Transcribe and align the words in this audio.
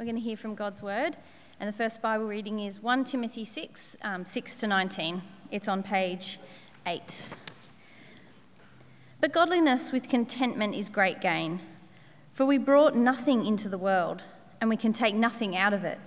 We're 0.00 0.06
going 0.06 0.16
to 0.16 0.22
hear 0.22 0.38
from 0.38 0.54
God's 0.54 0.82
word. 0.82 1.18
And 1.60 1.68
the 1.68 1.74
first 1.74 2.00
Bible 2.00 2.24
reading 2.24 2.58
is 2.58 2.82
1 2.82 3.04
Timothy 3.04 3.44
6, 3.44 3.98
um, 4.00 4.24
6 4.24 4.60
to 4.60 4.66
19. 4.66 5.20
It's 5.50 5.68
on 5.68 5.82
page 5.82 6.38
8. 6.86 7.28
But 9.20 9.34
godliness 9.34 9.92
with 9.92 10.08
contentment 10.08 10.74
is 10.74 10.88
great 10.88 11.20
gain, 11.20 11.60
for 12.32 12.46
we 12.46 12.56
brought 12.56 12.96
nothing 12.96 13.44
into 13.44 13.68
the 13.68 13.76
world, 13.76 14.22
and 14.58 14.70
we 14.70 14.76
can 14.78 14.94
take 14.94 15.14
nothing 15.14 15.54
out 15.54 15.74
of 15.74 15.84
it. 15.84 15.98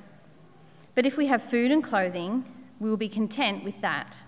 But 0.96 1.05
if 1.05 1.16
we 1.16 1.28
have 1.28 1.44
food 1.44 1.70
and 1.70 1.84
clothing, 1.84 2.52
we 2.80 2.89
will 2.89 2.98
be 2.98 3.10
content 3.10 3.64
with 3.64 3.80
that. 3.82 4.25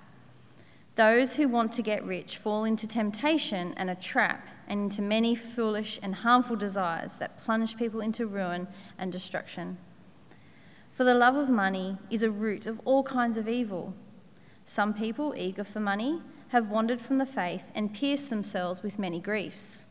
Those 0.96 1.36
who 1.36 1.50
want 1.50 1.74
to 1.74 1.82
get 1.82 2.06
rich 2.06 2.38
fall 2.38 2.64
into 2.64 2.88
temptation 2.88 3.74
and 3.76 3.90
a 3.90 3.96
trap, 3.96 4.48
and 4.68 4.84
into 4.84 5.02
many 5.02 5.36
foolish 5.36 6.00
and 6.02 6.16
harmful 6.16 6.56
desires 6.56 7.18
that 7.18 7.38
plunge 7.38 7.76
people 7.76 8.00
into 8.00 8.26
ruin 8.26 8.68
and 8.98 9.12
destruction. 9.12 9.78
For 10.92 11.04
the 11.04 11.14
love 11.14 11.36
of 11.36 11.50
money 11.50 11.98
is 12.10 12.24
a 12.24 12.32
root 12.32 12.66
of 12.66 12.80
all 12.86 13.04
kinds 13.04 13.38
of 13.38 13.50
evil. 13.50 13.94
Some 14.64 14.94
people, 14.94 15.36
eager 15.38 15.66
for 15.66 15.82
money, 15.82 16.22
have 16.50 16.70
wandered 16.70 17.02
from 17.02 17.18
the 17.18 17.26
faith 17.26 17.72
and 17.76 17.94
pierced 17.94 18.30
themselves 18.30 18.82
with 18.82 18.98
many 18.98 19.20
griefs. 19.20 19.88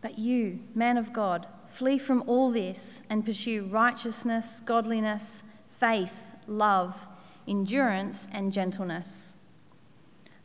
But 0.00 0.18
you, 0.18 0.58
man 0.74 0.98
of 0.98 1.12
God, 1.12 1.46
flee 1.68 1.98
from 1.98 2.24
all 2.26 2.50
this 2.50 3.04
and 3.08 3.24
pursue 3.24 3.64
righteousness, 3.64 4.60
godliness, 4.64 5.44
faith, 5.68 6.32
love, 6.48 7.06
endurance, 7.46 8.26
and 8.32 8.52
gentleness. 8.52 9.36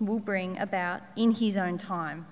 will 0.00 0.18
bring 0.18 0.58
about 0.58 1.02
in 1.16 1.32
his 1.32 1.56
own 1.56 1.78
time. 1.78 2.26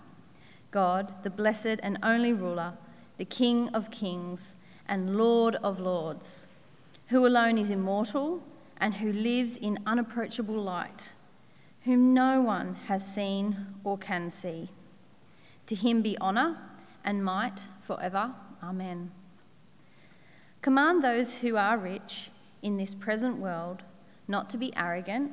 God, 0.71 1.23
the 1.23 1.31
blessed 1.31 1.79
and 1.83 1.99
only 2.03 2.33
ruler, 2.33 2.75
the 3.19 3.25
King 3.25 3.69
of 3.71 3.91
kings 3.91 4.57
and 4.89 5.17
Lord 5.17 5.57
of 5.57 5.79
lords, 5.79 6.49
who 7.09 7.27
alone 7.27 7.59
is 7.59 7.71
immortal 7.71 8.43
and 8.79 8.97
who 8.97 9.13
lives 9.13 9.57
in 9.57 9.79
unapproachable 9.87 10.61
light, 10.61 11.13
whom 11.83 12.15
no 12.15 12.41
one 12.41 12.75
has 12.87 13.07
seen 13.07 13.67
or 13.85 13.99
can 13.99 14.31
see. 14.31 14.71
To 15.67 15.75
him 15.75 16.03
be 16.03 16.19
honour 16.21 16.59
and 17.05 17.25
might 17.25 17.69
forever. 17.81 18.33
Amen. 18.63 19.11
Command 20.63 21.03
those 21.03 21.41
who 21.41 21.57
are 21.57 21.77
rich 21.77 22.31
in 22.63 22.77
this 22.77 22.95
present 22.95 23.39
world 23.39 23.83
not 24.29 24.49
to 24.49 24.57
be 24.57 24.73
arrogant 24.77 25.33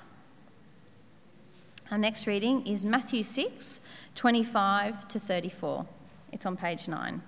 Our 1.91 1.97
next 1.97 2.25
reading 2.25 2.65
is 2.65 2.85
Matthew 2.85 3.21
6 3.21 3.81
25 4.15 5.09
to 5.09 5.19
34. 5.19 5.85
It's 6.31 6.45
on 6.45 6.55
page 6.55 6.87
9. 6.87 7.21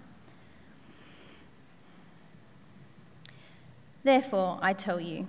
Therefore, 4.05 4.59
I 4.61 4.71
tell 4.71 5.01
you, 5.01 5.27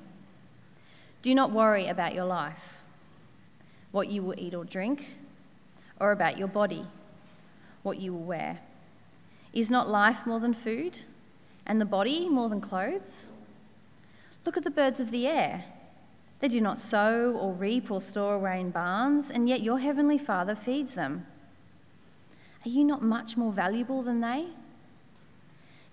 do 1.21 1.35
not 1.35 1.51
worry 1.51 1.89
about 1.89 2.15
your 2.15 2.27
life, 2.27 2.85
what 3.91 4.09
you 4.09 4.23
will 4.23 4.39
eat 4.39 4.55
or 4.55 4.65
drink, 4.65 5.17
or 5.99 6.13
about 6.13 6.39
your 6.39 6.49
body, 6.49 6.85
what 7.83 8.01
you 8.01 8.13
will 8.13 8.23
wear. 8.23 8.61
Is 9.53 9.69
not 9.69 9.89
life 9.89 10.27
more 10.27 10.39
than 10.39 10.55
food, 10.55 11.01
and 11.67 11.81
the 11.81 11.85
body 11.85 12.29
more 12.29 12.49
than 12.49 12.61
clothes? 12.61 13.33
Look 14.47 14.57
at 14.57 14.63
the 14.63 14.71
birds 14.71 15.01
of 15.01 15.11
the 15.11 15.27
air. 15.27 15.65
They 16.45 16.49
do 16.49 16.61
not 16.61 16.79
sow 16.79 17.33
or 17.33 17.55
reap 17.55 17.91
or 17.91 18.03
store 18.03 18.35
away 18.35 18.61
in 18.61 18.69
barns, 18.69 19.31
and 19.31 19.49
yet 19.49 19.63
your 19.63 19.79
heavenly 19.79 20.19
Father 20.19 20.55
feeds 20.55 20.93
them. 20.93 21.27
Are 22.67 22.69
you 22.69 22.85
not 22.85 23.01
much 23.01 23.35
more 23.35 23.51
valuable 23.51 24.03
than 24.03 24.21
they? 24.21 24.49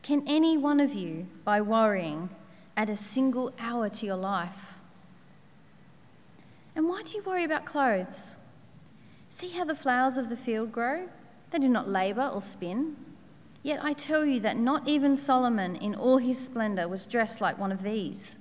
Can 0.01 0.27
any 0.27 0.57
one 0.57 0.81
of 0.81 0.93
you, 0.93 1.27
by 1.45 1.61
worrying, 1.61 2.31
add 2.75 2.89
a 2.89 2.97
single 2.97 3.53
hour 3.57 3.87
to 3.87 4.05
your 4.05 4.17
life? 4.17 4.73
And 6.75 6.89
why 6.89 7.03
do 7.03 7.15
you 7.15 7.23
worry 7.23 7.45
about 7.45 7.63
clothes? 7.63 8.37
See 9.29 9.51
how 9.51 9.63
the 9.63 9.73
flowers 9.73 10.17
of 10.17 10.27
the 10.27 10.35
field 10.35 10.73
grow? 10.73 11.07
They 11.51 11.59
do 11.59 11.69
not 11.69 11.87
labour 11.87 12.27
or 12.27 12.41
spin. 12.41 12.97
Yet 13.63 13.79
I 13.81 13.93
tell 13.93 14.25
you 14.25 14.41
that 14.41 14.57
not 14.57 14.85
even 14.85 15.15
Solomon 15.15 15.77
in 15.77 15.95
all 15.95 16.17
his 16.17 16.43
splendour 16.43 16.89
was 16.89 17.05
dressed 17.05 17.39
like 17.39 17.57
one 17.57 17.71
of 17.71 17.83
these. 17.83 18.40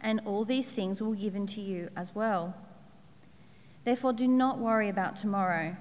and 0.00 0.20
all 0.24 0.44
these 0.44 0.70
things 0.70 1.02
will 1.02 1.12
be 1.12 1.20
given 1.20 1.46
to 1.48 1.60
you 1.60 1.90
as 1.96 2.14
well. 2.14 2.54
Therefore, 3.84 4.12
do 4.12 4.28
not 4.28 4.58
worry 4.58 4.88
about 4.88 5.16
tomorrow, 5.16 5.76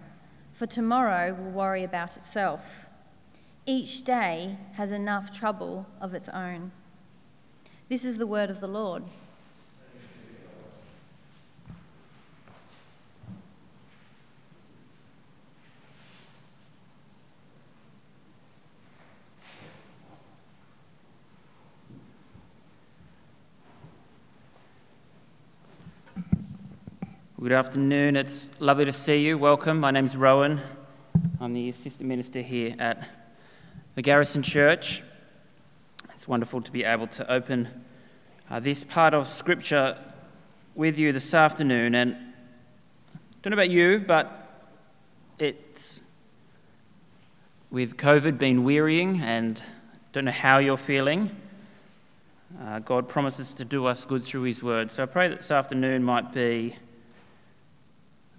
for 0.51 0.65
tomorrow 0.65 1.33
will 1.33 1.51
worry 1.51 1.83
about 1.83 2.15
itself. 2.17 2.87
Each 3.65 4.03
day 4.03 4.57
has 4.73 4.91
enough 4.91 5.37
trouble 5.37 5.85
of 6.01 6.13
its 6.13 6.29
own. 6.29 6.71
This 7.87 8.05
is 8.05 8.17
the 8.17 8.27
word 8.27 8.49
of 8.49 8.59
the 8.59 8.67
Lord. 8.67 9.03
Good 27.49 27.55
afternoon. 27.55 28.15
It's 28.15 28.47
lovely 28.59 28.85
to 28.85 28.91
see 28.91 29.25
you. 29.25 29.35
Welcome. 29.35 29.79
My 29.79 29.89
name's 29.89 30.15
Rowan. 30.15 30.61
I'm 31.41 31.51
the 31.53 31.67
assistant 31.67 32.07
minister 32.07 32.41
here 32.41 32.75
at 32.77 33.09
the 33.95 34.03
Garrison 34.03 34.43
Church. 34.43 35.01
It's 36.13 36.27
wonderful 36.27 36.61
to 36.61 36.71
be 36.71 36.83
able 36.83 37.07
to 37.07 37.27
open 37.27 37.67
uh, 38.51 38.59
this 38.59 38.83
part 38.83 39.15
of 39.15 39.25
Scripture 39.25 39.99
with 40.75 40.99
you 40.99 41.11
this 41.11 41.33
afternoon. 41.33 41.95
And 41.95 42.13
I 42.13 43.17
don't 43.41 43.49
know 43.49 43.55
about 43.55 43.71
you, 43.71 43.99
but 43.99 44.69
it's 45.39 46.01
with 47.71 47.97
COVID 47.97 48.37
been 48.37 48.63
wearying, 48.63 49.21
and 49.21 49.59
don't 50.11 50.25
know 50.25 50.31
how 50.31 50.59
you're 50.59 50.77
feeling. 50.77 51.35
Uh, 52.61 52.77
God 52.77 53.07
promises 53.07 53.55
to 53.55 53.65
do 53.65 53.87
us 53.87 54.05
good 54.05 54.23
through 54.23 54.43
His 54.43 54.61
Word. 54.61 54.91
So 54.91 55.01
I 55.01 55.07
pray 55.07 55.29
that 55.29 55.37
this 55.37 55.49
afternoon 55.49 56.03
might 56.03 56.31
be 56.31 56.75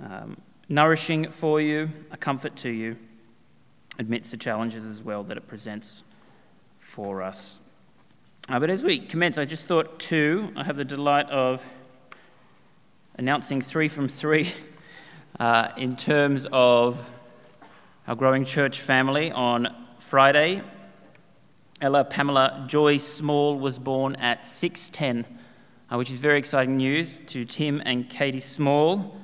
um, 0.03 0.37
nourishing 0.69 1.31
for 1.31 1.61
you, 1.61 1.91
a 2.11 2.17
comfort 2.17 2.57
to 2.57 2.71
you, 2.71 2.97
amidst 3.99 4.31
the 4.31 4.37
challenges 4.37 4.85
as 4.85 5.03
well 5.03 5.23
that 5.25 5.37
it 5.37 5.47
presents 5.47 6.03
for 6.79 7.23
us. 7.23 7.61
Uh, 8.49 8.59
but 8.59 8.71
as 8.71 8.83
we 8.83 8.99
commence, 8.99 9.39
I 9.39 9.45
just 9.45 9.69
thought 9.69 10.01
two, 10.01 10.53
I 10.57 10.65
have 10.65 10.77
the 10.77 10.85
delight 10.85 11.29
of 11.31 11.65
announcing 13.17 13.61
three 13.61 13.89
from 13.89 14.09
three 14.09 14.53
uh, 15.39 15.69
in 15.77 15.97
terms 15.97 16.47
of 16.51 17.11
our 18.09 18.17
growing 18.17 18.45
church 18.45 18.81
family. 18.81 19.31
On 19.31 19.69
Friday, 19.99 20.63
Ella 21.81 22.05
Pamela 22.05 22.65
Joy 22.67 22.97
Small 22.97 23.59
was 23.59 23.79
born 23.79 24.17
at 24.17 24.45
610, 24.45 25.39
uh, 25.91 25.97
which 25.97 26.11
is 26.11 26.19
very 26.19 26.39
exciting 26.39 26.77
news 26.77 27.21
to 27.27 27.45
Tim 27.45 27.83
and 27.85 28.09
Katie 28.09 28.41
Small. 28.41 29.17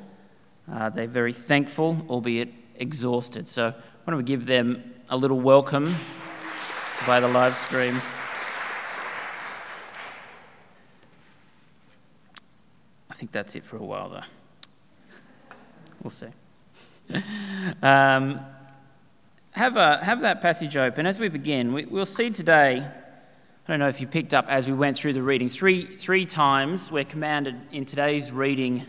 Uh, 0.71 0.91
they're 0.91 1.07
very 1.07 1.33
thankful, 1.33 2.05
albeit 2.09 2.53
exhausted. 2.77 3.47
So 3.47 3.71
why 3.71 4.11
don't 4.11 4.17
we 4.17 4.25
give 4.25 4.47
them 4.47 4.95
a 5.09 5.17
little 5.17 5.39
welcome 5.39 5.97
via 7.05 7.21
the 7.21 7.29
live 7.29 7.57
stream. 7.57 8.01
I 13.09 13.15
think 13.15 13.31
that's 13.31 13.55
it 13.55 13.63
for 13.65 13.77
a 13.77 13.83
while, 13.83 14.11
though. 14.11 15.57
We'll 16.03 16.11
see. 16.11 16.27
um, 17.83 18.41
have, 19.53 19.77
a, 19.77 20.05
have 20.05 20.21
that 20.23 20.43
passage 20.43 20.77
open. 20.77 21.07
As 21.07 21.21
we 21.21 21.29
begin, 21.29 21.73
we, 21.73 21.85
we'll 21.85 22.05
see 22.05 22.31
today, 22.31 22.81
I 22.81 23.69
don't 23.69 23.79
know 23.79 23.89
if 23.89 24.01
you 24.01 24.07
picked 24.07 24.35
up 24.35 24.47
as 24.49 24.67
we 24.67 24.75
went 24.75 24.97
through 24.97 25.13
the 25.13 25.23
reading, 25.23 25.49
three, 25.49 25.85
three 25.87 26.27
times 26.27 26.91
we're 26.91 27.05
commanded 27.05 27.57
in 27.71 27.85
today's 27.85 28.33
reading 28.33 28.87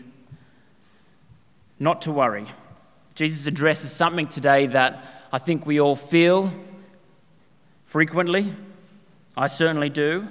not 1.78 2.02
to 2.02 2.12
worry. 2.12 2.46
Jesus 3.14 3.46
addresses 3.46 3.92
something 3.92 4.26
today 4.26 4.66
that 4.66 5.04
I 5.32 5.38
think 5.38 5.66
we 5.66 5.80
all 5.80 5.96
feel 5.96 6.52
frequently. 7.84 8.54
I 9.36 9.46
certainly 9.46 9.90
do. 9.90 10.28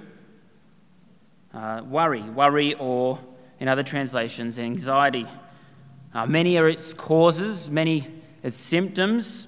Uh, 1.54 1.82
worry, 1.86 2.22
worry, 2.22 2.74
or 2.76 3.20
in 3.60 3.68
other 3.68 3.84
translations, 3.84 4.60
anxiety. 4.60 5.26
Uh, 6.14 6.26
many 6.26 6.58
are 6.58 6.70
its 6.70 6.94
causes, 6.94 7.70
many 7.70 8.08
its 8.44 8.58
symptoms. 8.58 9.48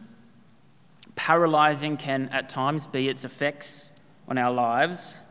Paralyzing 1.16 1.98
can 1.98 2.30
at 2.30 2.50
times 2.50 2.88
be 2.88 3.08
its 3.10 3.26
effects 3.26 3.92
on 4.28 4.38
our 4.38 4.52
lives. 4.52 5.22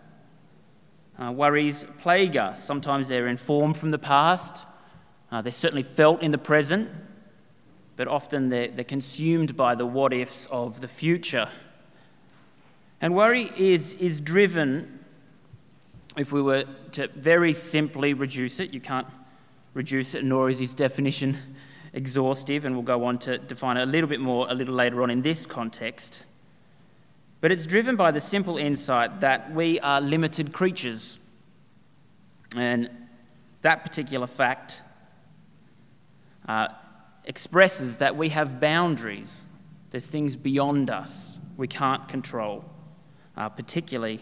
Uh, 1.19 1.33
worries 1.33 1.85
plague 1.99 2.37
us. 2.37 2.63
Sometimes 2.63 3.09
they're 3.09 3.27
informed 3.27 3.77
from 3.77 3.91
the 3.91 3.99
past, 3.99 4.67
uh, 5.31 5.43
they're 5.43 5.53
certainly 5.53 5.83
felt 5.83 6.23
in 6.23 6.31
the 6.31 6.39
present, 6.39 6.89
but 7.97 8.09
often 8.09 8.49
they're, 8.49 8.69
they're 8.69 8.85
consumed 8.85 9.57
by 9.57 9.75
the 9.75 9.85
what 9.85 10.13
ifs 10.13 10.47
of 10.47 10.81
the 10.81 10.89
future. 10.89 11.49
And 13.01 13.15
worry 13.15 13.51
is, 13.57 13.95
is 13.95 14.21
driven, 14.21 15.05
if 16.17 16.33
we 16.33 16.41
were 16.41 16.65
to 16.93 17.09
very 17.09 17.53
simply 17.53 18.15
reduce 18.15 18.59
it, 18.59 18.73
you 18.73 18.81
can't 18.81 19.07
reduce 19.75 20.15
it, 20.15 20.25
nor 20.25 20.49
is 20.49 20.59
his 20.59 20.75
definition 20.75 21.37
exhaustive, 21.93 22.65
and 22.65 22.75
we'll 22.75 22.83
go 22.83 23.05
on 23.05 23.19
to 23.19 23.39
define 23.39 23.77
it 23.77 23.83
a 23.83 23.87
little 23.87 24.09
bit 24.09 24.21
more 24.21 24.47
a 24.49 24.55
little 24.55 24.75
later 24.75 25.03
on 25.03 25.11
in 25.11 25.23
this 25.23 25.47
context. 25.47 26.25
But 27.41 27.53
it's 27.53 27.67
driven 27.67 27.95
by 27.95 28.11
the 28.11 28.21
simple 28.21 28.57
insight 28.57 29.21
that 29.21 29.53
we 29.55 29.79
are 29.81 30.01
limited 30.01 30.53
creatures. 30.53 31.19
And 32.57 32.91
that 33.63 33.85
particular 33.85 34.27
fact 34.27 34.83
uh, 36.49 36.69
expresses 37.25 37.99
that 37.99 38.17
we 38.17 38.31
have 38.31 38.59
boundaries. 38.59 39.47
There's 39.91 40.09
things 40.09 40.35
beyond 40.35 40.91
us 40.91 41.39
we 41.59 41.69
can't 41.69 42.09
control, 42.09 42.65
uh, 43.37 43.49
particularly 43.51 44.21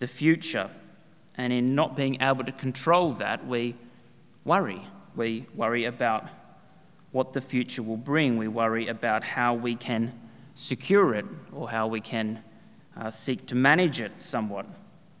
the 0.00 0.06
future. 0.06 0.70
And 1.36 1.52
in 1.52 1.74
not 1.74 1.94
being 1.94 2.20
able 2.20 2.44
to 2.44 2.52
control 2.52 3.12
that, 3.12 3.46
we 3.46 3.76
worry. 4.44 4.82
We 5.14 5.46
worry 5.54 5.84
about 5.84 6.28
what 7.12 7.34
the 7.34 7.40
future 7.40 7.82
will 7.82 7.98
bring. 7.98 8.38
We 8.38 8.48
worry 8.48 8.88
about 8.88 9.22
how 9.22 9.54
we 9.54 9.76
can 9.76 10.18
secure 10.54 11.14
it 11.14 11.26
or 11.52 11.70
how 11.70 11.86
we 11.86 12.00
can 12.00 12.42
uh, 12.96 13.10
seek 13.10 13.46
to 13.46 13.54
manage 13.54 14.00
it 14.00 14.22
somewhat. 14.22 14.66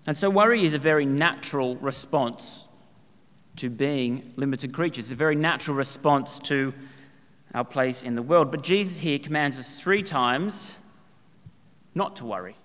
And 0.06 0.16
so, 0.16 0.30
worry 0.30 0.64
is 0.64 0.72
a 0.72 0.78
very 0.78 1.04
natural 1.04 1.76
response 1.76 2.65
to 3.56 3.70
being 3.70 4.32
limited 4.36 4.72
creatures, 4.72 5.10
a 5.10 5.14
very 5.14 5.34
natural 5.34 5.76
response 5.76 6.38
to 6.40 6.72
our 7.54 7.64
place 7.64 8.02
in 8.02 8.14
the 8.14 8.22
world. 8.22 8.50
But 8.50 8.62
Jesus 8.62 8.98
here 8.98 9.18
commands 9.18 9.58
us 9.58 9.80
three 9.80 10.02
times 10.02 10.76
not 11.94 12.16
to 12.16 12.26
worry. 12.26 12.56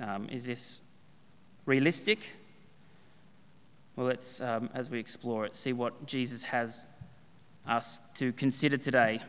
Um, 0.00 0.28
is 0.28 0.44
this 0.44 0.82
realistic? 1.64 2.30
Well, 3.94 4.06
let's, 4.06 4.40
um, 4.40 4.70
as 4.74 4.90
we 4.90 4.98
explore 4.98 5.44
it, 5.46 5.54
see 5.54 5.72
what 5.72 6.06
Jesus 6.06 6.42
has 6.44 6.84
us 7.66 8.00
to 8.14 8.32
consider 8.32 8.76
today. 8.76 9.20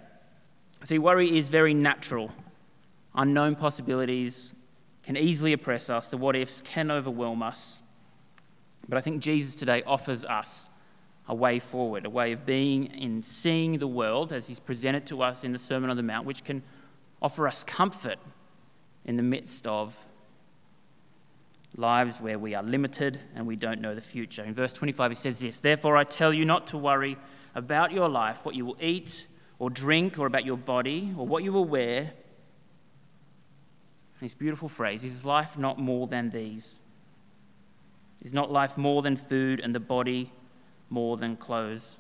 See, 0.84 0.98
worry 0.98 1.38
is 1.38 1.50
very 1.50 1.76
natural. 1.76 2.32
Unknown 3.14 3.56
possibilities 3.56 4.56
can 5.04 5.16
easily 5.16 5.54
oppress 5.54 5.90
us, 5.90 6.10
the 6.10 6.18
what 6.18 6.36
ifs 6.36 6.62
can 6.62 6.90
overwhelm 6.90 7.44
us. 7.44 7.83
But 8.88 8.98
I 8.98 9.02
think 9.02 9.22
Jesus 9.22 9.56
today 9.56 9.84
offers 9.86 10.26
us 10.26 10.70
a 11.28 11.36
way 11.36 11.60
forward, 11.60 12.06
a 12.06 12.10
way 12.10 12.32
of 12.32 12.46
being 12.46 12.92
and 13.02 13.24
seeing 13.24 13.78
the 13.78 13.88
world 13.88 14.34
as 14.34 14.48
he's 14.48 14.60
presented 14.60 15.06
to 15.08 15.22
us 15.22 15.44
in 15.44 15.54
the 15.54 15.60
Sermon 15.60 15.90
on 15.90 15.98
the 15.98 16.04
Mount, 16.04 16.26
which 16.26 16.44
can 16.44 16.64
offer 17.22 17.48
us 17.48 17.64
comfort 17.64 18.20
in 19.06 19.16
the 19.16 19.24
midst 19.24 19.66
of 19.66 20.06
lives 21.76 22.20
where 22.20 22.38
we 22.38 22.54
are 22.54 22.64
limited 22.64 23.20
and 23.36 23.48
we 23.48 23.56
don't 23.56 23.82
know 23.82 23.96
the 23.96 24.02
future. 24.02 24.44
In 24.44 24.54
verse 24.54 24.74
25, 24.74 25.12
he 25.12 25.16
says 25.16 25.40
this 25.40 25.60
Therefore, 25.60 25.98
I 25.98 26.04
tell 26.04 26.34
you 26.34 26.46
not 26.46 26.68
to 26.68 26.78
worry 26.78 27.18
about 27.56 27.92
your 27.92 28.10
life, 28.10 28.46
what 28.46 28.56
you 28.56 28.66
will 28.66 28.78
eat 28.82 29.28
or 29.60 29.70
drink, 29.70 30.20
or 30.20 30.26
about 30.26 30.44
your 30.44 30.58
body, 30.58 31.14
or 31.18 31.26
what 31.26 31.44
you 31.44 31.54
will 31.54 31.64
wear. 31.64 32.12
This 34.20 34.34
beautiful 34.34 34.68
phrase 34.68 35.04
is 35.04 35.24
life 35.24 35.58
not 35.58 35.80
more 35.80 36.08
than 36.08 36.32
these? 36.32 36.80
Is 38.24 38.34
not 38.34 38.52
life 38.52 38.78
more 38.78 39.02
than 39.02 39.18
food 39.18 39.60
and 39.60 39.76
the 39.76 39.80
body 39.82 40.32
more 40.90 41.18
than 41.18 41.36
clothes? 41.36 42.00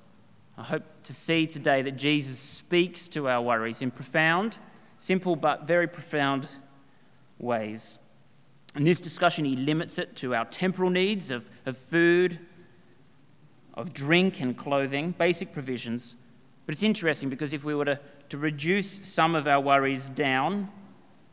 I 0.58 0.64
hope 0.64 0.84
to 1.04 1.14
see 1.14 1.48
today 1.48 1.82
that 1.82 1.98
Jesus 1.98 2.40
speaks 2.40 3.08
to 3.10 3.28
our 3.28 3.42
worries 3.42 3.82
in 3.82 3.92
profound, 3.92 4.58
simple, 4.98 5.36
but 5.36 5.68
very 5.68 5.88
profound 5.88 6.48
ways. 7.40 8.00
In 8.76 8.84
this 8.84 9.02
discussion, 9.02 9.46
he 9.46 9.56
limits 9.56 10.00
it 10.00 10.16
to 10.18 10.34
our 10.34 10.46
temporal 10.46 10.90
needs 10.90 11.30
of, 11.30 11.50
of 11.66 11.78
food, 11.78 12.40
of 13.74 13.94
drink, 13.94 14.40
and 14.40 14.56
clothing, 14.56 15.12
basic 15.12 15.52
provisions. 15.52 16.16
But 16.66 16.74
it's 16.74 16.84
interesting 16.84 17.30
because 17.30 17.52
if 17.52 17.64
we 17.64 17.76
were 17.76 17.86
to, 17.86 18.00
to 18.30 18.38
reduce 18.38 19.06
some 19.06 19.36
of 19.36 19.48
our 19.48 19.60
worries 19.60 20.08
down, 20.10 20.70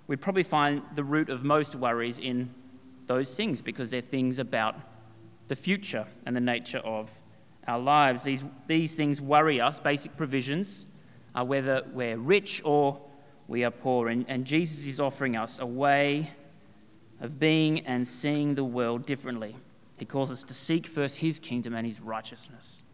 we'd 0.07 0.21
probably 0.21 0.43
find 0.43 0.83
the 0.95 1.05
root 1.05 1.29
of 1.29 1.45
most 1.45 1.77
worries 1.77 2.19
in 2.19 2.53
those 3.07 3.35
things 3.37 3.63
because 3.63 3.91
they're 3.91 4.01
things 4.01 4.39
about 4.39 4.77
the 5.51 5.57
future 5.57 6.07
and 6.25 6.37
the 6.37 6.41
nature 6.41 6.79
of 6.79 7.21
our 7.67 7.81
lives. 7.81 8.23
These, 8.23 8.45
these 8.69 8.95
things 8.95 9.21
worry 9.21 9.61
us, 9.61 9.81
basic 9.81 10.17
provisions, 10.17 10.87
uh, 11.35 11.45
whether 11.45 11.83
we're 11.93 12.17
rich 12.17 12.63
or 12.65 13.01
we 13.49 13.65
are 13.65 13.73
poor. 13.73 14.09
And, 14.09 14.25
and 14.29 14.45
Jesus 14.45 14.87
is 14.87 15.01
offering 15.01 15.37
us 15.37 15.59
a 15.59 15.67
way 15.67 16.31
of 17.21 17.41
being 17.41 17.81
and 17.81 18.07
seeing 18.07 18.55
the 18.55 18.63
world 18.63 19.05
differently. 19.07 19.57
He 19.99 20.05
calls 20.05 20.31
us 20.31 20.45
to 20.45 20.55
seek 20.55 20.87
first 20.87 21.17
his 21.17 21.41
kingdom 21.41 21.75
and 21.75 21.85
his 21.85 22.01
righteousness. 22.01 22.85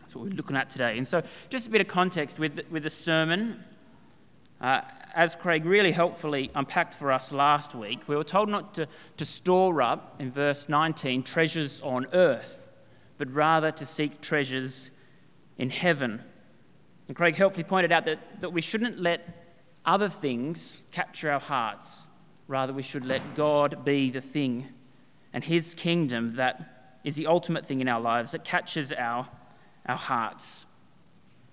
That's 0.00 0.16
what 0.16 0.24
we're 0.24 0.34
looking 0.34 0.56
at 0.56 0.70
today. 0.70 0.96
And 0.96 1.06
so, 1.06 1.22
just 1.50 1.66
a 1.66 1.70
bit 1.70 1.82
of 1.82 1.88
context 1.88 2.38
with, 2.38 2.58
with 2.70 2.84
the 2.84 2.90
sermon. 2.90 3.62
Uh, 4.60 4.80
as 5.14 5.34
Craig 5.34 5.64
really 5.64 5.92
helpfully 5.92 6.50
unpacked 6.54 6.94
for 6.94 7.12
us 7.12 7.32
last 7.32 7.74
week, 7.74 8.06
we 8.06 8.16
were 8.16 8.24
told 8.24 8.48
not 8.48 8.74
to, 8.74 8.86
to 9.16 9.24
store 9.24 9.80
up, 9.82 10.16
in 10.18 10.30
verse 10.30 10.68
19, 10.68 11.22
treasures 11.22 11.80
on 11.80 12.06
earth, 12.12 12.68
but 13.18 13.32
rather 13.32 13.70
to 13.70 13.86
seek 13.86 14.20
treasures 14.20 14.90
in 15.58 15.70
heaven. 15.70 16.22
And 17.08 17.16
Craig 17.16 17.36
helpfully 17.36 17.64
pointed 17.64 17.92
out 17.92 18.04
that, 18.04 18.40
that 18.40 18.50
we 18.50 18.60
shouldn't 18.60 18.98
let 18.98 19.46
other 19.84 20.08
things 20.08 20.82
capture 20.90 21.30
our 21.30 21.40
hearts. 21.40 22.06
Rather, 22.48 22.72
we 22.72 22.82
should 22.82 23.04
let 23.04 23.34
God 23.34 23.84
be 23.84 24.10
the 24.10 24.20
thing 24.20 24.68
and 25.32 25.44
His 25.44 25.74
kingdom 25.74 26.36
that 26.36 26.98
is 27.04 27.14
the 27.14 27.26
ultimate 27.26 27.64
thing 27.64 27.80
in 27.80 27.88
our 27.88 28.00
lives 28.00 28.32
that 28.32 28.44
catches 28.44 28.92
our, 28.92 29.28
our 29.86 29.96
hearts. 29.96 30.66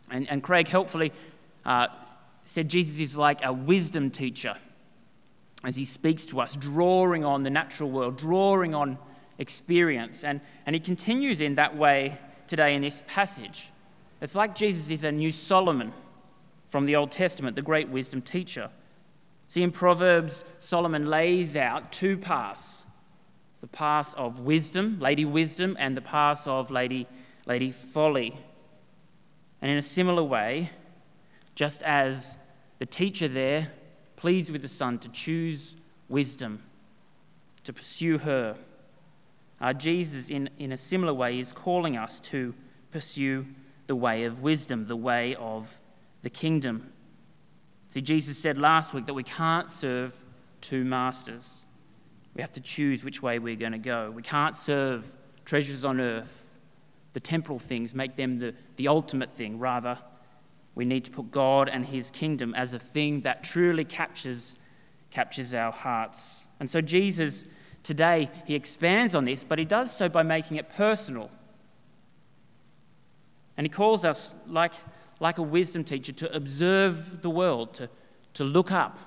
And, 0.10 0.30
and 0.30 0.42
Craig 0.42 0.68
helpfully 0.68 1.12
uh, 1.66 1.88
said 2.44 2.70
Jesus 2.70 3.00
is 3.00 3.18
like 3.18 3.44
a 3.44 3.54
wisdom 3.54 4.10
teacher 4.10 4.56
as 5.64 5.76
he 5.76 5.86
speaks 5.86 6.26
to 6.28 6.42
us, 6.42 6.56
drawing 6.56 7.24
on 7.24 7.44
the 7.44 7.50
natural 7.50 7.90
world, 7.90 8.18
drawing 8.18 8.76
on 8.76 8.98
experience. 9.38 10.24
And, 10.24 10.42
and 10.66 10.74
he 10.76 10.80
continues 10.80 11.40
in 11.40 11.56
that 11.56 11.78
way 11.78 12.18
today 12.48 12.76
in 12.76 12.82
this 12.82 13.04
passage. 13.08 13.70
It's 14.22 14.36
like 14.36 14.56
Jesus 14.56 14.90
is 14.90 15.04
a 15.04 15.12
new 15.12 15.32
Solomon 15.32 15.94
from 16.68 16.86
the 16.86 16.96
Old 16.96 17.12
Testament, 17.12 17.56
the 17.56 17.62
great 17.62 17.88
wisdom 17.90 18.22
teacher, 18.22 18.70
See, 19.54 19.62
in 19.62 19.70
Proverbs, 19.70 20.46
Solomon 20.58 21.06
lays 21.06 21.56
out 21.56 21.92
two 21.92 22.18
paths 22.18 22.86
the 23.62 23.68
path 23.68 24.16
of 24.16 24.40
wisdom, 24.40 24.98
Lady 25.00 25.26
Wisdom, 25.26 25.78
and 25.80 25.96
the 25.96 26.02
path 26.02 26.48
of 26.48 26.72
Lady, 26.72 27.06
Lady 27.46 27.70
Folly. 27.70 28.36
And 29.62 29.70
in 29.70 29.78
a 29.78 29.82
similar 29.84 30.24
way, 30.24 30.72
just 31.56 31.84
as 31.84 32.38
the 32.80 32.86
teacher 32.86 33.28
there 33.28 33.72
pleads 34.16 34.52
with 34.52 34.62
the 34.62 34.68
son 34.68 35.00
to 35.00 35.10
choose 35.10 35.76
wisdom, 36.10 36.64
to 37.64 37.74
pursue 37.74 38.18
her, 38.20 38.58
uh, 39.62 39.74
Jesus, 39.74 40.30
in, 40.30 40.50
in 40.58 40.72
a 40.72 40.78
similar 40.78 41.14
way, 41.14 41.40
is 41.40 41.54
calling 41.54 41.96
us 41.96 42.20
to 42.20 42.54
pursue 42.92 43.46
the 43.88 43.96
way 43.96 44.26
of 44.26 44.42
wisdom, 44.42 44.88
the 44.88 44.96
way 44.96 45.36
of 45.36 45.80
the 46.22 46.30
kingdom. 46.30 46.92
See, 47.88 48.02
Jesus 48.02 48.38
said 48.38 48.58
last 48.58 48.94
week 48.94 49.06
that 49.06 49.14
we 49.14 49.24
can't 49.24 49.70
serve 49.70 50.16
two 50.62 50.84
masters. 50.84 51.66
We 52.34 52.42
have 52.42 52.52
to 52.54 52.62
choose 52.62 53.04
which 53.04 53.22
way 53.22 53.40
we're 53.40 53.56
going 53.56 53.74
to 53.74 53.78
go. 53.78 54.12
We 54.12 54.22
can't 54.22 54.56
serve 54.56 55.06
treasures 55.46 55.86
on 55.86 56.00
earth, 56.00 56.50
the 57.14 57.20
temporal 57.20 57.60
things, 57.60 57.94
make 57.94 58.16
them 58.16 58.40
the, 58.40 58.56
the 58.78 58.88
ultimate 58.88 59.32
thing. 59.32 59.60
Rather, 59.60 59.98
we 60.75 60.86
need 60.86 61.06
to 61.06 61.12
put 61.12 61.32
God 61.32 61.70
and 61.70 61.86
His 61.86 62.12
kingdom 62.12 62.53
as 62.56 62.74
a 62.74 62.80
thing 62.80 63.22
that 63.22 63.44
truly 63.44 63.86
captures, 63.86 64.56
captures 65.12 65.53
our 65.53 65.72
hearts. 65.72 66.48
And 66.60 66.70
so, 66.70 66.82
Jesus 66.82 67.46
today, 67.84 68.30
He 68.46 68.56
expands 68.56 69.15
on 69.15 69.25
this, 69.25 69.44
but 69.44 69.60
He 69.60 69.65
does 69.65 69.96
so 69.96 70.10
by 70.10 70.24
making 70.24 70.58
it 70.58 70.70
personal. 70.70 71.30
And 73.58 73.65
He 73.65 73.70
calls 73.70 74.03
us, 74.03 74.34
like 74.48 74.74
like 75.24 75.38
a 75.38 75.42
wisdom 75.42 75.86
teacher, 75.86 76.12
to 76.12 76.36
observe 76.36 77.22
the 77.22 77.30
world, 77.30 77.74
to, 77.74 77.89
to 78.34 78.44
look 78.44 78.74
up, 78.74 79.00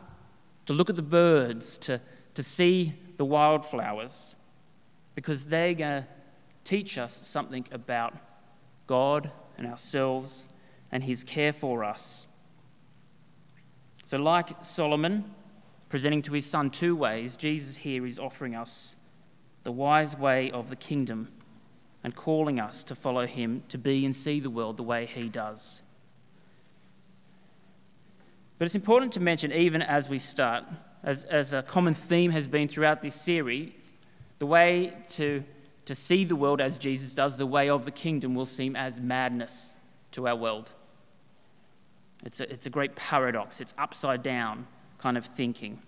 to 0.64 0.72
look 0.72 0.88
at 0.88 0.96
the 0.96 1.02
birds, 1.02 1.76
to, 1.76 2.00
to 2.32 2.42
see 2.42 2.94
the 3.18 3.24
wildflowers, 3.24 4.34
because 5.14 5.44
they're 5.44 5.74
going 5.74 6.02
to 6.02 6.08
teach 6.64 6.96
us 6.96 7.26
something 7.26 7.66
about 7.70 8.14
God 8.86 9.30
and 9.58 9.66
ourselves 9.66 10.48
and 10.90 11.04
His 11.04 11.24
care 11.24 11.52
for 11.52 11.84
us. 11.84 12.26
So, 14.04 14.18
like 14.18 14.64
Solomon 14.64 15.24
presenting 15.88 16.22
to 16.22 16.32
his 16.32 16.46
son 16.46 16.70
two 16.70 16.96
ways, 16.96 17.36
Jesus 17.36 17.78
here 17.78 18.04
is 18.06 18.18
offering 18.18 18.54
us 18.54 18.96
the 19.62 19.72
wise 19.72 20.16
way 20.16 20.50
of 20.50 20.70
the 20.70 20.76
kingdom 20.76 21.28
and 22.04 22.14
calling 22.14 22.60
us 22.60 22.84
to 22.84 22.94
follow 22.94 23.26
him, 23.26 23.62
to 23.68 23.78
be 23.78 24.04
and 24.04 24.14
see 24.14 24.38
the 24.38 24.50
world 24.50 24.76
the 24.76 24.82
way 24.82 25.06
he 25.06 25.28
does. 25.28 25.82
But 28.58 28.66
it's 28.66 28.74
important 28.74 29.12
to 29.14 29.20
mention, 29.20 29.52
even 29.52 29.82
as 29.82 30.08
we 30.08 30.18
start, 30.18 30.64
as, 31.02 31.24
as 31.24 31.52
a 31.52 31.62
common 31.62 31.94
theme 31.94 32.30
has 32.30 32.48
been 32.48 32.68
throughout 32.68 33.02
this 33.02 33.14
series, 33.14 33.92
the 34.38 34.46
way 34.46 34.96
to, 35.10 35.42
to 35.84 35.94
see 35.94 36.24
the 36.24 36.36
world 36.36 36.60
as 36.60 36.78
Jesus 36.78 37.12
does, 37.12 37.38
the 37.38 37.46
way 37.46 37.68
of 37.68 37.84
the 37.84 37.90
kingdom, 37.90 38.34
will 38.34 38.46
seem 38.46 38.76
as 38.76 39.00
madness 39.00 39.74
to 40.16 40.26
our 40.26 40.34
world. 40.34 40.72
It's 42.24 42.40
a, 42.40 42.50
it's 42.50 42.66
a 42.66 42.70
great 42.70 42.96
paradox, 42.96 43.60
it's 43.60 43.74
upside 43.78 44.22
down 44.22 44.66
kind 44.98 45.16
of 45.16 45.24
thinking. 45.24 45.80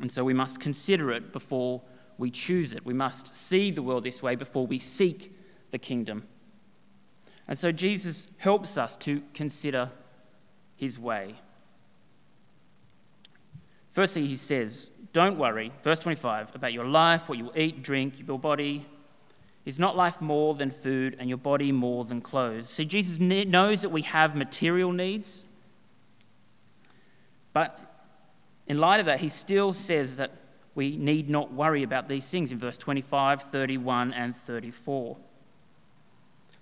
And 0.00 0.10
so 0.10 0.24
we 0.24 0.32
must 0.32 0.58
consider 0.58 1.12
it 1.12 1.32
before 1.32 1.82
we 2.16 2.30
choose 2.30 2.72
it. 2.72 2.84
We 2.84 2.94
must 2.94 3.34
see 3.34 3.70
the 3.70 3.82
world 3.82 4.04
this 4.04 4.22
way 4.22 4.34
before 4.34 4.66
we 4.66 4.78
seek 4.78 5.36
the 5.70 5.78
kingdom. 5.78 6.24
And 7.46 7.58
so 7.58 7.70
Jesus 7.72 8.26
helps 8.38 8.78
us 8.78 8.96
to 8.98 9.22
consider 9.34 9.90
his 10.74 10.98
way. 10.98 11.34
Firstly, 13.92 14.26
he 14.26 14.36
says, 14.36 14.90
Don't 15.12 15.36
worry, 15.36 15.72
verse 15.82 15.98
25, 15.98 16.54
about 16.54 16.72
your 16.72 16.86
life, 16.86 17.28
what 17.28 17.36
you 17.36 17.44
will 17.44 17.58
eat, 17.58 17.82
drink, 17.82 18.26
your 18.26 18.38
body. 18.38 18.86
Is 19.64 19.78
not 19.78 19.96
life 19.96 20.20
more 20.20 20.54
than 20.54 20.70
food 20.70 21.16
and 21.18 21.28
your 21.28 21.38
body 21.38 21.70
more 21.70 22.04
than 22.04 22.20
clothes? 22.20 22.68
See, 22.68 22.84
Jesus 22.84 23.18
knows 23.20 23.82
that 23.82 23.90
we 23.90 24.02
have 24.02 24.34
material 24.34 24.92
needs, 24.92 25.44
but 27.52 27.78
in 28.66 28.78
light 28.78 29.00
of 29.00 29.06
that, 29.06 29.20
he 29.20 29.28
still 29.28 29.72
says 29.72 30.16
that 30.16 30.32
we 30.74 30.96
need 30.96 31.28
not 31.28 31.52
worry 31.52 31.82
about 31.82 32.08
these 32.08 32.28
things 32.28 32.52
in 32.52 32.58
verse 32.58 32.78
25, 32.78 33.42
31, 33.42 34.12
and 34.12 34.34
34. 34.34 35.16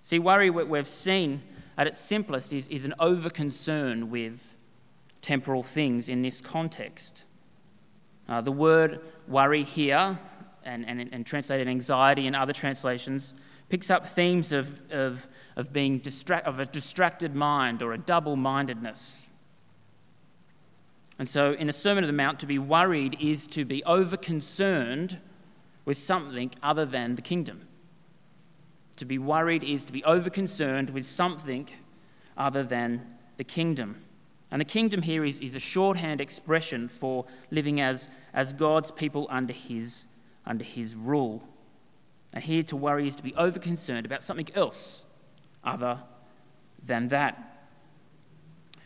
See, 0.01 0.19
worry, 0.19 0.49
what 0.49 0.67
we've 0.67 0.87
seen 0.87 1.41
at 1.79 1.87
its 1.87 1.97
simplest, 1.97 2.51
is, 2.51 2.67
is 2.67 2.83
an 2.83 2.93
over 2.99 3.29
concern 3.29 4.09
with 4.09 4.53
temporal 5.21 5.63
things 5.63 6.09
in 6.09 6.21
this 6.21 6.41
context. 6.41 7.23
Uh, 8.27 8.41
the 8.41 8.51
word 8.51 8.99
worry 9.29 9.63
here, 9.63 10.19
and, 10.63 10.85
and, 10.87 11.09
and 11.11 11.25
translated 11.25 11.67
anxiety 11.67 12.27
in 12.27 12.35
other 12.35 12.53
translations, 12.53 13.33
picks 13.69 13.89
up 13.89 14.05
themes 14.05 14.51
of, 14.51 14.81
of, 14.91 15.27
of 15.55 15.71
being 15.71 15.99
distract, 15.99 16.47
of 16.47 16.59
a 16.59 16.65
distracted 16.65 17.35
mind 17.35 17.81
or 17.81 17.93
a 17.93 17.97
double 17.97 18.35
mindedness. 18.35 19.29
And 21.17 21.27
so, 21.27 21.51
in 21.51 21.67
the 21.67 21.73
Sermon 21.73 22.03
on 22.03 22.07
the 22.07 22.13
Mount, 22.13 22.39
to 22.39 22.45
be 22.45 22.57
worried 22.57 23.17
is 23.19 23.45
to 23.47 23.65
be 23.65 23.83
over 23.83 24.15
concerned 24.15 25.19
with 25.83 25.97
something 25.97 26.51
other 26.63 26.85
than 26.85 27.15
the 27.15 27.21
kingdom. 27.21 27.67
To 28.95 29.05
be 29.05 29.17
worried 29.17 29.63
is 29.63 29.83
to 29.85 29.93
be 29.93 30.03
over 30.03 30.29
concerned 30.29 30.91
with 30.91 31.05
something 31.05 31.67
other 32.37 32.63
than 32.63 33.15
the 33.37 33.43
kingdom. 33.43 34.01
And 34.51 34.59
the 34.59 34.65
kingdom 34.65 35.03
here 35.03 35.23
is, 35.23 35.39
is 35.39 35.55
a 35.55 35.59
shorthand 35.59 36.21
expression 36.21 36.87
for 36.87 37.25
living 37.51 37.79
as, 37.79 38.07
as 38.33 38.53
God's 38.53 38.91
people 38.91 39.27
under 39.29 39.53
his, 39.53 40.05
under 40.49 40.65
his 40.65 40.95
rule. 40.95 41.41
And 42.33 42.43
here 42.43 42.63
to 42.63 42.75
worry 42.75 43.07
is 43.07 43.15
to 43.15 43.23
be 43.23 43.33
over 43.35 43.59
concerned 43.59 44.05
about 44.05 44.23
something 44.23 44.49
else 44.55 45.05
other 45.63 45.99
than 46.83 47.07
that. 47.07 47.67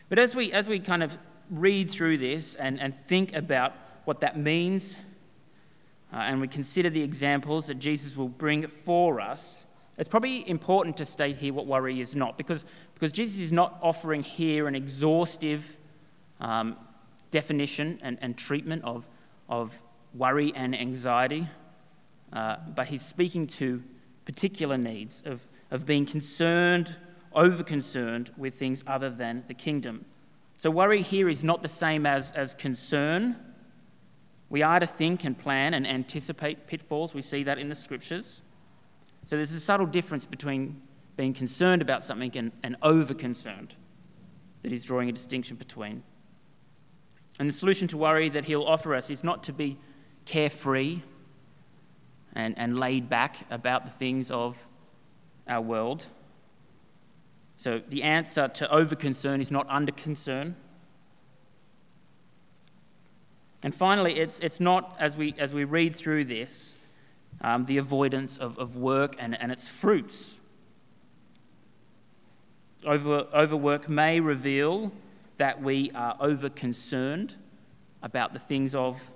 But 0.08 0.18
as 0.18 0.36
we, 0.36 0.52
as 0.52 0.68
we 0.68 0.78
kind 0.78 1.02
of 1.02 1.18
read 1.50 1.90
through 1.90 2.18
this 2.18 2.54
and, 2.54 2.80
and 2.80 2.94
think 2.94 3.34
about 3.34 3.72
what 4.04 4.20
that 4.20 4.38
means, 4.38 4.98
uh, 6.12 6.18
and 6.18 6.40
we 6.40 6.48
consider 6.48 6.90
the 6.90 7.02
examples 7.02 7.66
that 7.66 7.78
Jesus 7.78 8.16
will 8.16 8.28
bring 8.28 8.66
for 8.68 9.20
us, 9.20 9.66
it's 9.96 10.08
probably 10.08 10.48
important 10.48 10.96
to 10.98 11.04
state 11.04 11.36
here 11.36 11.52
what 11.52 11.66
worry 11.66 12.00
is 12.00 12.14
not, 12.14 12.36
because, 12.36 12.64
because 12.94 13.12
Jesus 13.12 13.40
is 13.40 13.52
not 13.52 13.78
offering 13.80 14.22
here 14.22 14.66
an 14.66 14.74
exhaustive 14.74 15.78
um, 16.40 16.76
definition 17.30 17.98
and, 18.02 18.18
and 18.20 18.36
treatment 18.36 18.82
of, 18.84 19.08
of 19.48 19.82
worry 20.14 20.52
and 20.54 20.78
anxiety, 20.78 21.48
uh, 22.32 22.56
but 22.74 22.88
he's 22.88 23.02
speaking 23.02 23.46
to 23.46 23.82
particular 24.24 24.78
needs 24.78 25.22
of, 25.26 25.48
of 25.70 25.84
being 25.84 26.06
concerned, 26.06 26.96
over 27.32 27.62
concerned 27.62 28.32
with 28.36 28.54
things 28.54 28.84
other 28.86 29.10
than 29.10 29.44
the 29.48 29.54
kingdom. 29.54 30.04
So, 30.56 30.70
worry 30.70 31.02
here 31.02 31.28
is 31.28 31.42
not 31.42 31.62
the 31.62 31.68
same 31.68 32.06
as, 32.06 32.30
as 32.32 32.54
concern. 32.54 33.36
We 34.48 34.62
are 34.62 34.78
to 34.78 34.86
think 34.86 35.24
and 35.24 35.36
plan 35.36 35.74
and 35.74 35.86
anticipate 35.86 36.66
pitfalls. 36.66 37.12
We 37.12 37.22
see 37.22 37.42
that 37.42 37.58
in 37.58 37.68
the 37.68 37.74
scriptures. 37.74 38.42
So 39.24 39.36
there's 39.36 39.52
a 39.52 39.60
subtle 39.60 39.86
difference 39.86 40.26
between 40.26 40.82
being 41.16 41.32
concerned 41.32 41.82
about 41.82 42.04
something 42.04 42.30
and, 42.36 42.52
and 42.62 42.76
over 42.82 43.14
concerned 43.14 43.74
that 44.62 44.70
he's 44.70 44.84
drawing 44.84 45.08
a 45.08 45.12
distinction 45.12 45.56
between. 45.56 46.02
And 47.38 47.48
the 47.48 47.52
solution 47.52 47.88
to 47.88 47.96
worry 47.96 48.28
that 48.28 48.44
he'll 48.44 48.64
offer 48.64 48.94
us 48.94 49.10
is 49.10 49.24
not 49.24 49.42
to 49.44 49.52
be 49.52 49.78
carefree 50.24 51.00
and, 52.34 52.58
and 52.58 52.78
laid 52.78 53.08
back 53.08 53.36
about 53.50 53.84
the 53.84 53.90
things 53.90 54.30
of 54.30 54.66
our 55.46 55.60
world. 55.60 56.06
So 57.56 57.80
the 57.88 58.02
answer 58.02 58.48
to 58.48 58.70
over 58.72 58.96
concern 58.96 59.40
is 59.40 59.50
not 59.50 59.66
under 59.68 59.92
concern. 59.92 60.56
And 63.62 63.74
finally, 63.74 64.18
it's, 64.18 64.40
it's 64.40 64.60
not, 64.60 64.94
as 64.98 65.16
we, 65.16 65.34
as 65.38 65.54
we 65.54 65.64
read 65.64 65.96
through 65.96 66.24
this, 66.24 66.74
um, 67.40 67.64
the 67.64 67.78
avoidance 67.78 68.36
of, 68.36 68.58
of 68.58 68.76
work 68.76 69.16
and, 69.18 69.40
and 69.40 69.50
its 69.50 69.68
fruits. 69.68 70.40
Over, 72.84 73.26
overwork 73.32 73.88
may 73.88 74.20
reveal 74.20 74.92
that 75.38 75.62
we 75.62 75.90
are 75.92 76.16
over 76.20 76.50
concerned 76.50 77.36
about 78.02 78.34
the 78.34 78.38
things 78.38 78.74
of 78.74 79.10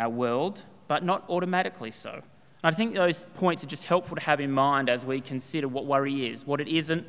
world, 0.00 0.62
but 0.88 1.04
not 1.04 1.24
automatically 1.28 1.90
so. 1.90 2.22
I 2.64 2.70
think 2.70 2.94
those 2.94 3.26
points 3.34 3.64
are 3.64 3.66
just 3.66 3.84
helpful 3.84 4.16
to 4.16 4.22
have 4.22 4.40
in 4.40 4.52
mind 4.52 4.88
as 4.88 5.04
we 5.04 5.20
consider 5.20 5.66
what 5.66 5.84
worry 5.84 6.26
is, 6.26 6.46
what 6.46 6.60
it 6.60 6.68
isn't, 6.68 7.06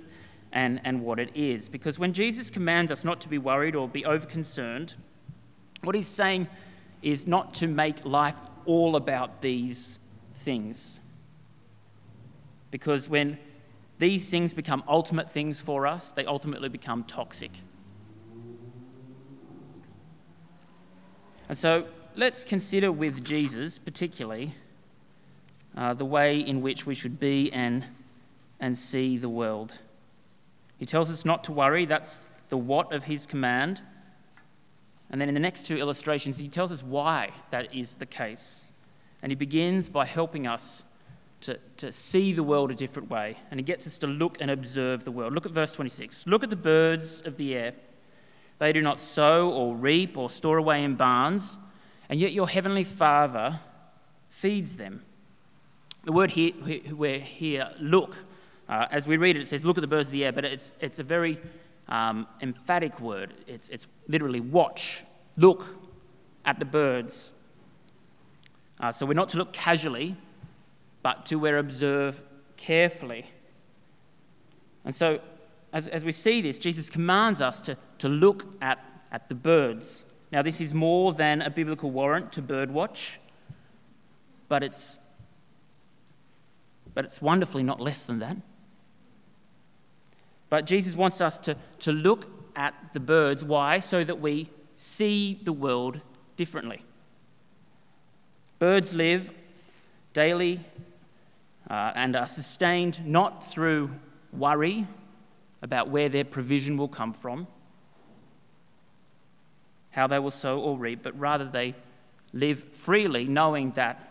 and, 0.52 0.82
and 0.84 1.02
what 1.02 1.20
it 1.20 1.36
is. 1.36 1.70
Because 1.70 2.00
when 2.00 2.14
Jesus 2.14 2.50
commands 2.50 2.92
us 2.92 3.04
not 3.04 3.22
to 3.22 3.30
be 3.30 3.38
worried 3.38 3.76
or 3.76 3.88
be 3.88 4.06
over 4.06 4.26
concerned, 4.26 4.96
what 5.84 5.96
he's 5.96 6.08
saying 6.08 6.48
is 7.02 7.28
not 7.28 7.54
to 7.56 7.68
make 7.68 8.06
life 8.06 8.40
all 8.66 8.96
about 8.96 9.42
these 9.42 10.00
things. 10.34 11.00
Because 12.72 13.10
when 13.10 13.38
these 14.00 14.30
things 14.30 14.54
become 14.54 14.84
ultimate 14.88 15.30
things 15.30 15.62
for 15.62 15.86
us, 15.86 16.12
they 16.12 16.26
ultimately 16.26 16.70
become 16.70 17.04
toxic. 17.04 17.52
And 21.50 21.58
so 21.58 21.86
let's 22.16 22.46
consider 22.46 22.92
with 22.92 23.24
Jesus, 23.24 23.80
particularly, 23.80 24.56
uh, 25.76 25.94
the 25.94 26.06
way 26.06 26.40
in 26.40 26.62
which 26.62 26.86
we 26.86 26.96
should 26.96 27.20
be 27.20 27.52
and, 27.52 27.86
and 28.60 28.78
see 28.78 29.18
the 29.18 29.30
world. 29.30 29.80
He 30.78 30.86
tells 30.86 31.10
us 31.10 31.26
not 31.26 31.44
to 31.46 31.52
worry, 31.52 31.86
that's 31.86 32.28
the 32.50 32.58
what 32.58 32.94
of 32.94 33.04
his 33.04 33.26
command. 33.26 33.82
And 35.10 35.20
then 35.20 35.28
in 35.28 35.34
the 35.34 35.42
next 35.42 35.66
two 35.66 35.78
illustrations, 35.78 36.38
he 36.38 36.48
tells 36.48 36.72
us 36.72 36.84
why 36.84 37.32
that 37.52 37.74
is 37.74 37.96
the 37.96 38.06
case. 38.06 38.74
And 39.22 39.32
he 39.32 39.36
begins 39.36 39.90
by 39.90 40.06
helping 40.06 40.46
us 40.46 40.84
to, 41.42 41.60
to 41.78 41.92
see 41.92 42.34
the 42.34 42.44
world 42.44 42.72
a 42.72 42.76
different 42.76 43.10
way. 43.10 43.38
And 43.50 43.60
he 43.60 43.64
gets 43.64 43.88
us 43.88 43.98
to 44.00 44.08
look 44.08 44.38
and 44.40 44.52
observe 44.52 45.04
the 45.04 45.12
world. 45.12 45.34
Look 45.34 45.46
at 45.46 45.52
verse 45.52 45.74
26. 45.74 46.28
Look 46.28 46.44
at 46.44 46.50
the 46.50 46.56
birds 46.56 47.22
of 47.22 47.38
the 47.38 47.56
air. 47.56 47.74
They 48.60 48.72
do 48.72 48.82
not 48.82 49.00
sow 49.00 49.52
or 49.52 49.76
reap 49.76 50.18
or 50.18 50.30
store 50.30 50.58
away 50.58 50.84
in 50.84 50.96
barns, 50.96 51.60
and 52.10 52.20
yet 52.20 52.34
your 52.34 52.48
heavenly 52.48 52.84
Father 52.84 53.60
feeds 54.30 54.78
them. 54.78 55.04
The 56.04 56.12
word 56.12 56.32
here, 56.32 56.52
where 56.52 57.20
here, 57.20 57.72
look, 57.80 58.16
uh, 58.68 58.88
as 58.92 59.08
we 59.08 59.18
read 59.18 59.38
it, 59.38 59.42
it 59.42 59.48
says, 59.48 59.64
look 59.64 59.78
at 59.78 59.82
the 59.82 59.88
birds 59.88 60.10
of 60.10 60.12
the 60.12 60.26
air, 60.26 60.32
but 60.32 60.46
it's, 60.46 60.72
it's 60.82 61.00
a 61.00 61.04
very 61.04 61.40
um, 61.88 62.28
emphatic 62.42 63.00
word. 63.00 63.34
It's, 63.48 63.70
it's 63.70 63.88
literally 64.08 64.40
watch, 64.40 65.04
look 65.38 65.78
at 66.46 66.60
the 66.60 66.66
birds. 66.66 67.34
Uh, 68.80 68.92
so 68.92 69.06
we're 69.06 69.14
not 69.14 69.30
to 69.30 69.38
look 69.38 69.54
casually, 69.54 70.18
but 71.04 71.26
to 71.28 71.46
observe 71.46 72.22
carefully. 72.58 73.26
And 74.86 74.94
so, 74.94 75.20
as, 75.72 75.88
as 75.88 76.06
we 76.06 76.12
see 76.12 76.42
this, 76.42 76.60
Jesus 76.60 76.90
commands 76.90 77.42
us 77.42 77.60
to, 77.62 77.78
to 78.00 78.10
look 78.10 78.46
at, 78.62 78.84
at 79.12 79.30
the 79.30 79.36
birds. 79.36 80.06
Now, 80.34 80.42
this 80.42 80.60
is 80.60 80.74
more 80.74 81.14
than 81.14 81.44
a 81.44 81.52
biblical 81.52 81.92
warrant 81.92 82.32
to 82.32 82.42
birdwatch, 82.42 83.18
but 84.50 84.64
it's, 84.64 84.98
but 86.96 87.06
it's 87.06 87.22
wonderfully 87.22 87.62
not 87.62 87.80
less 87.80 88.06
than 88.06 88.18
that. 88.18 88.38
But 90.50 90.66
Jesus 90.66 90.96
wants 90.96 91.22
us 91.22 91.38
to, 91.38 91.56
to 91.82 91.92
look 91.92 92.32
at 92.56 92.74
the 92.94 93.00
birds. 93.00 93.46
Why? 93.46 93.78
So 93.78 94.04
that 94.04 94.22
we 94.22 94.50
see 94.76 95.40
the 95.44 95.54
world 95.54 96.02
differently. 96.36 96.84
Birds 98.58 98.92
live 98.92 99.30
daily 100.14 100.62
uh, 101.70 101.92
and 101.94 102.16
are 102.16 102.28
sustained 102.28 103.06
not 103.06 103.46
through 103.46 103.94
worry 104.32 104.88
about 105.62 105.90
where 105.90 106.10
their 106.10 106.26
provision 106.26 106.76
will 106.76 106.88
come 106.88 107.14
from, 107.14 107.46
how 109.94 110.08
they 110.08 110.20
will 110.20 110.32
sow 110.32 110.60
or 110.60 110.78
reap, 110.78 111.04
but 111.04 111.18
rather 111.18 111.46
they 111.46 111.76
live 112.34 112.64
freely, 112.74 113.26
knowing 113.26 113.72
that 113.72 114.10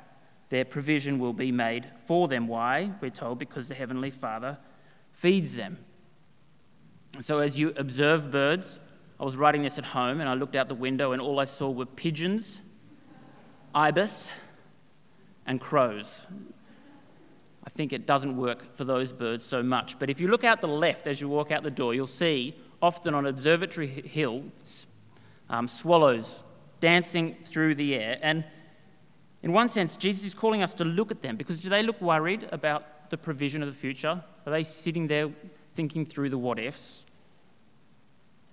their 0.49 0.65
provision 0.65 1.19
will 1.19 1.33
be 1.33 1.51
made 1.51 1.89
for 2.07 2.29
them. 2.29 2.47
Why? 2.47 2.93
We're 3.01 3.11
told 3.11 3.39
because 3.39 3.69
the 3.69 3.75
Heavenly 3.75 4.11
Father 4.11 4.59
feeds 5.13 5.57
them. 5.57 5.79
So, 7.21 7.39
as 7.39 7.59
you 7.59 7.73
observe 7.77 8.31
birds, 8.31 8.81
I 9.21 9.25
was 9.25 9.37
writing 9.37 9.63
this 9.63 9.77
at 9.77 9.85
home 9.85 10.21
and 10.21 10.29
I 10.29 10.35
looked 10.35 10.57
out 10.57 10.69
the 10.69 10.75
window 10.75 11.13
and 11.13 11.21
all 11.21 11.41
I 11.41 11.45
saw 11.45 11.71
were 11.71 11.87
pigeons, 11.87 12.61
ibis, 13.75 14.33
and 15.47 15.61
crows. 15.61 16.23
I 17.65 17.71
think 17.71 17.93
it 17.93 18.07
doesn't 18.07 18.37
work 18.37 18.75
for 18.75 18.85
those 18.85 19.13
birds 19.13 19.45
so 19.45 19.63
much. 19.63 19.99
But 19.99 20.11
if 20.11 20.21
you 20.21 20.29
look 20.29 20.45
out 20.45 20.61
the 20.61 20.69
left 20.69 21.07
as 21.07 21.21
you 21.21 21.29
walk 21.29 21.51
out 21.51 21.63
the 21.63 21.71
door, 21.71 21.95
you'll 21.95 22.07
see 22.07 22.57
often 22.81 23.15
on 23.15 23.27
Observatory 23.27 23.87
Hill 23.87 24.45
um, 25.53 25.69
swallows 25.69 26.43
dancing 26.81 27.37
through 27.45 27.77
the 27.77 27.95
air. 27.95 28.19
And 28.23 28.45
in 29.43 29.53
one 29.53 29.69
sense, 29.69 29.97
Jesus 29.97 30.25
is 30.25 30.35
calling 30.35 30.63
us 30.63 30.75
to 30.75 30.85
look 30.85 31.13
at 31.13 31.23
them 31.23 31.37
because 31.37 31.61
do 31.61 31.69
they 31.69 31.83
look 31.83 32.01
worried 32.01 32.49
about 32.51 33.11
the 33.11 33.19
provision 33.19 33.63
of 33.63 33.69
the 33.69 33.75
future? 33.75 34.25
Are 34.47 34.51
they 34.51 34.65
sitting 34.65 35.07
there 35.07 35.31
thinking 35.75 36.05
through 36.05 36.31
the 36.31 36.39
what 36.39 36.59
ifs? 36.59 37.05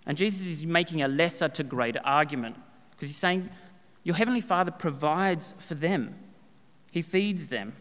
And 0.06 0.18
Jesus 0.18 0.46
is 0.46 0.66
making 0.66 1.02
a 1.02 1.08
lesser 1.08 1.50
to 1.50 1.64
greater 1.64 2.02
argument 2.04 2.58
because 2.92 3.10
he's 3.10 3.18
saying, 3.18 3.50
Your 4.04 4.16
Heavenly 4.16 4.42
Father 4.42 4.72
provides 4.72 5.56
for 5.58 5.74
them, 5.74 6.16
He 6.92 7.02
feeds 7.02 7.50
them. 7.50 7.74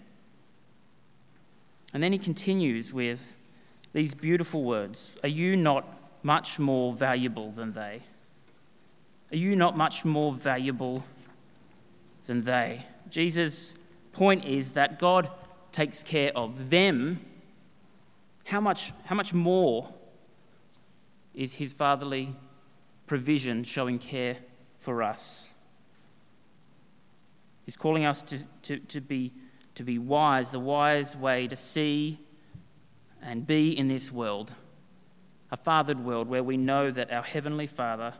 And 1.92 2.02
then 2.02 2.12
he 2.12 2.18
continues 2.18 2.92
with 2.92 3.32
these 3.92 4.14
beautiful 4.14 4.62
words 4.62 5.16
Are 5.22 5.28
you 5.28 5.56
not 5.56 5.86
much 6.22 6.58
more 6.58 6.92
valuable 6.92 7.50
than 7.50 7.72
they? 7.72 8.02
Are 9.30 9.36
you 9.36 9.56
not 9.56 9.76
much 9.76 10.04
more 10.04 10.32
valuable 10.32 11.04
than 12.26 12.42
they? 12.42 12.86
Jesus' 13.10 13.74
point 14.12 14.44
is 14.44 14.72
that 14.72 14.98
God 14.98 15.30
takes 15.70 16.02
care 16.02 16.32
of 16.34 16.70
them. 16.70 17.20
How 18.46 18.60
much, 18.60 18.92
how 19.04 19.14
much 19.14 19.34
more 19.34 19.92
is 21.34 21.54
his 21.54 21.74
fatherly 21.74 22.34
provision 23.06 23.64
showing 23.64 23.98
care 23.98 24.38
for 24.78 25.02
us? 25.02 25.52
He's 27.66 27.76
calling 27.76 28.06
us 28.06 28.22
to, 28.22 28.38
to, 28.62 28.78
to, 28.78 29.00
be, 29.02 29.34
to 29.74 29.82
be 29.82 29.98
wise, 29.98 30.52
the 30.52 30.58
wise 30.58 31.14
way 31.14 31.46
to 31.48 31.56
see 31.56 32.18
and 33.22 33.46
be 33.46 33.76
in 33.76 33.88
this 33.88 34.10
world, 34.10 34.54
a 35.50 35.56
fathered 35.58 36.02
world 36.02 36.28
where 36.28 36.42
we 36.42 36.56
know 36.56 36.90
that 36.90 37.12
our 37.12 37.22
Heavenly 37.22 37.66
Father 37.66 38.14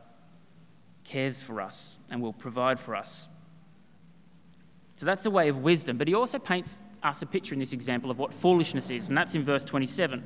cares 1.09 1.41
for 1.41 1.59
us 1.59 1.97
and 2.11 2.21
will 2.21 2.33
provide 2.33 2.79
for 2.79 2.95
us. 2.95 3.27
So 4.93 5.07
that's 5.07 5.23
the 5.23 5.31
way 5.31 5.49
of 5.49 5.59
wisdom. 5.59 5.97
But 5.97 6.07
he 6.07 6.13
also 6.13 6.37
paints 6.37 6.77
us 7.01 7.21
a 7.23 7.25
picture 7.25 7.55
in 7.55 7.59
this 7.59 7.73
example 7.73 8.11
of 8.11 8.19
what 8.19 8.31
foolishness 8.31 8.91
is, 8.91 9.07
and 9.07 9.17
that's 9.17 9.33
in 9.33 9.43
verse 9.43 9.65
27. 9.65 10.23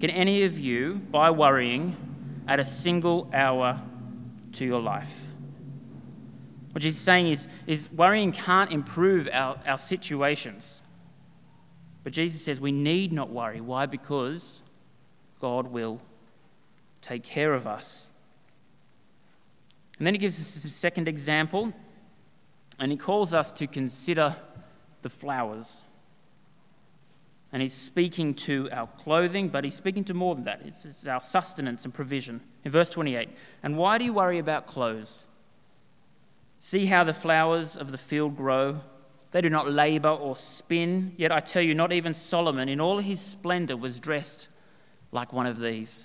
Can 0.00 0.10
any 0.10 0.42
of 0.42 0.58
you, 0.58 0.94
by 1.10 1.30
worrying, 1.30 1.96
add 2.48 2.58
a 2.58 2.64
single 2.64 3.30
hour 3.32 3.80
to 4.52 4.64
your 4.64 4.80
life? 4.80 5.14
What 6.72 6.82
Jesus 6.82 6.98
is 6.98 7.04
saying 7.04 7.28
is, 7.28 7.48
is 7.66 7.90
worrying 7.92 8.32
can't 8.32 8.72
improve 8.72 9.28
our, 9.32 9.58
our 9.66 9.78
situations. 9.78 10.82
But 12.02 12.12
Jesus 12.12 12.42
says 12.42 12.60
we 12.60 12.72
need 12.72 13.12
not 13.12 13.30
worry. 13.30 13.60
Why? 13.60 13.86
Because 13.86 14.62
God 15.40 15.68
will 15.68 16.00
take 17.00 17.22
care 17.22 17.54
of 17.54 17.66
us. 17.66 18.10
And 19.98 20.06
then 20.06 20.14
he 20.14 20.18
gives 20.18 20.38
us 20.38 20.64
a 20.64 20.68
second 20.68 21.08
example, 21.08 21.72
and 22.78 22.90
he 22.90 22.98
calls 22.98 23.32
us 23.32 23.50
to 23.52 23.66
consider 23.66 24.36
the 25.02 25.08
flowers. 25.08 25.86
And 27.52 27.62
he's 27.62 27.72
speaking 27.72 28.34
to 28.34 28.68
our 28.72 28.86
clothing, 28.86 29.48
but 29.48 29.64
he's 29.64 29.74
speaking 29.74 30.04
to 30.04 30.14
more 30.14 30.34
than 30.34 30.44
that. 30.44 30.60
It's, 30.64 30.84
it's, 30.84 31.06
our 31.06 31.20
sustenance 31.20 31.84
and 31.84 31.94
provision. 31.94 32.40
In 32.64 32.72
verse 32.72 32.90
28, 32.90 33.30
and 33.62 33.78
why 33.78 33.98
do 33.98 34.04
you 34.04 34.12
worry 34.12 34.38
about 34.38 34.66
clothes? 34.66 35.22
See 36.60 36.86
how 36.86 37.04
the 37.04 37.14
flowers 37.14 37.76
of 37.76 37.92
the 37.92 37.98
field 37.98 38.36
grow. 38.36 38.80
They 39.30 39.40
do 39.40 39.48
not 39.48 39.70
labor 39.70 40.08
or 40.08 40.36
spin, 40.36 41.14
yet 41.16 41.30
I 41.30 41.40
tell 41.40 41.62
you, 41.62 41.74
not 41.74 41.92
even 41.92 42.12
Solomon 42.12 42.68
in 42.68 42.80
all 42.80 42.98
his 42.98 43.20
splendor 43.20 43.76
was 43.76 43.98
dressed 44.00 44.48
like 45.12 45.32
one 45.32 45.46
of 45.46 45.60
these. 45.60 46.04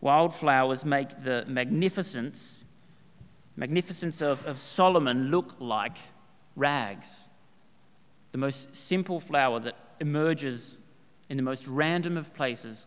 Wildflowers 0.00 0.84
make 0.84 1.24
the 1.24 1.44
magnificence, 1.48 2.64
magnificence 3.56 4.22
of, 4.22 4.44
of 4.46 4.58
Solomon 4.58 5.30
look 5.30 5.56
like 5.58 5.98
rags. 6.54 7.28
The 8.32 8.38
most 8.38 8.74
simple 8.74 9.18
flower 9.18 9.58
that 9.60 9.74
emerges 10.00 10.78
in 11.28 11.36
the 11.36 11.42
most 11.42 11.66
random 11.66 12.16
of 12.16 12.32
places. 12.34 12.86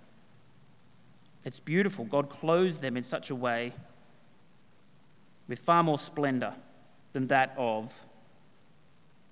It's 1.44 1.60
beautiful. 1.60 2.06
God 2.06 2.30
clothes 2.30 2.78
them 2.78 2.96
in 2.96 3.04
such 3.04 3.30
a 3.30 3.36
way 3.36 3.74
with 5.48 5.60
far 5.60 5.84
more 5.84 5.98
splendor 5.98 6.54
than 7.14 7.28
that 7.28 7.54
of 7.58 8.06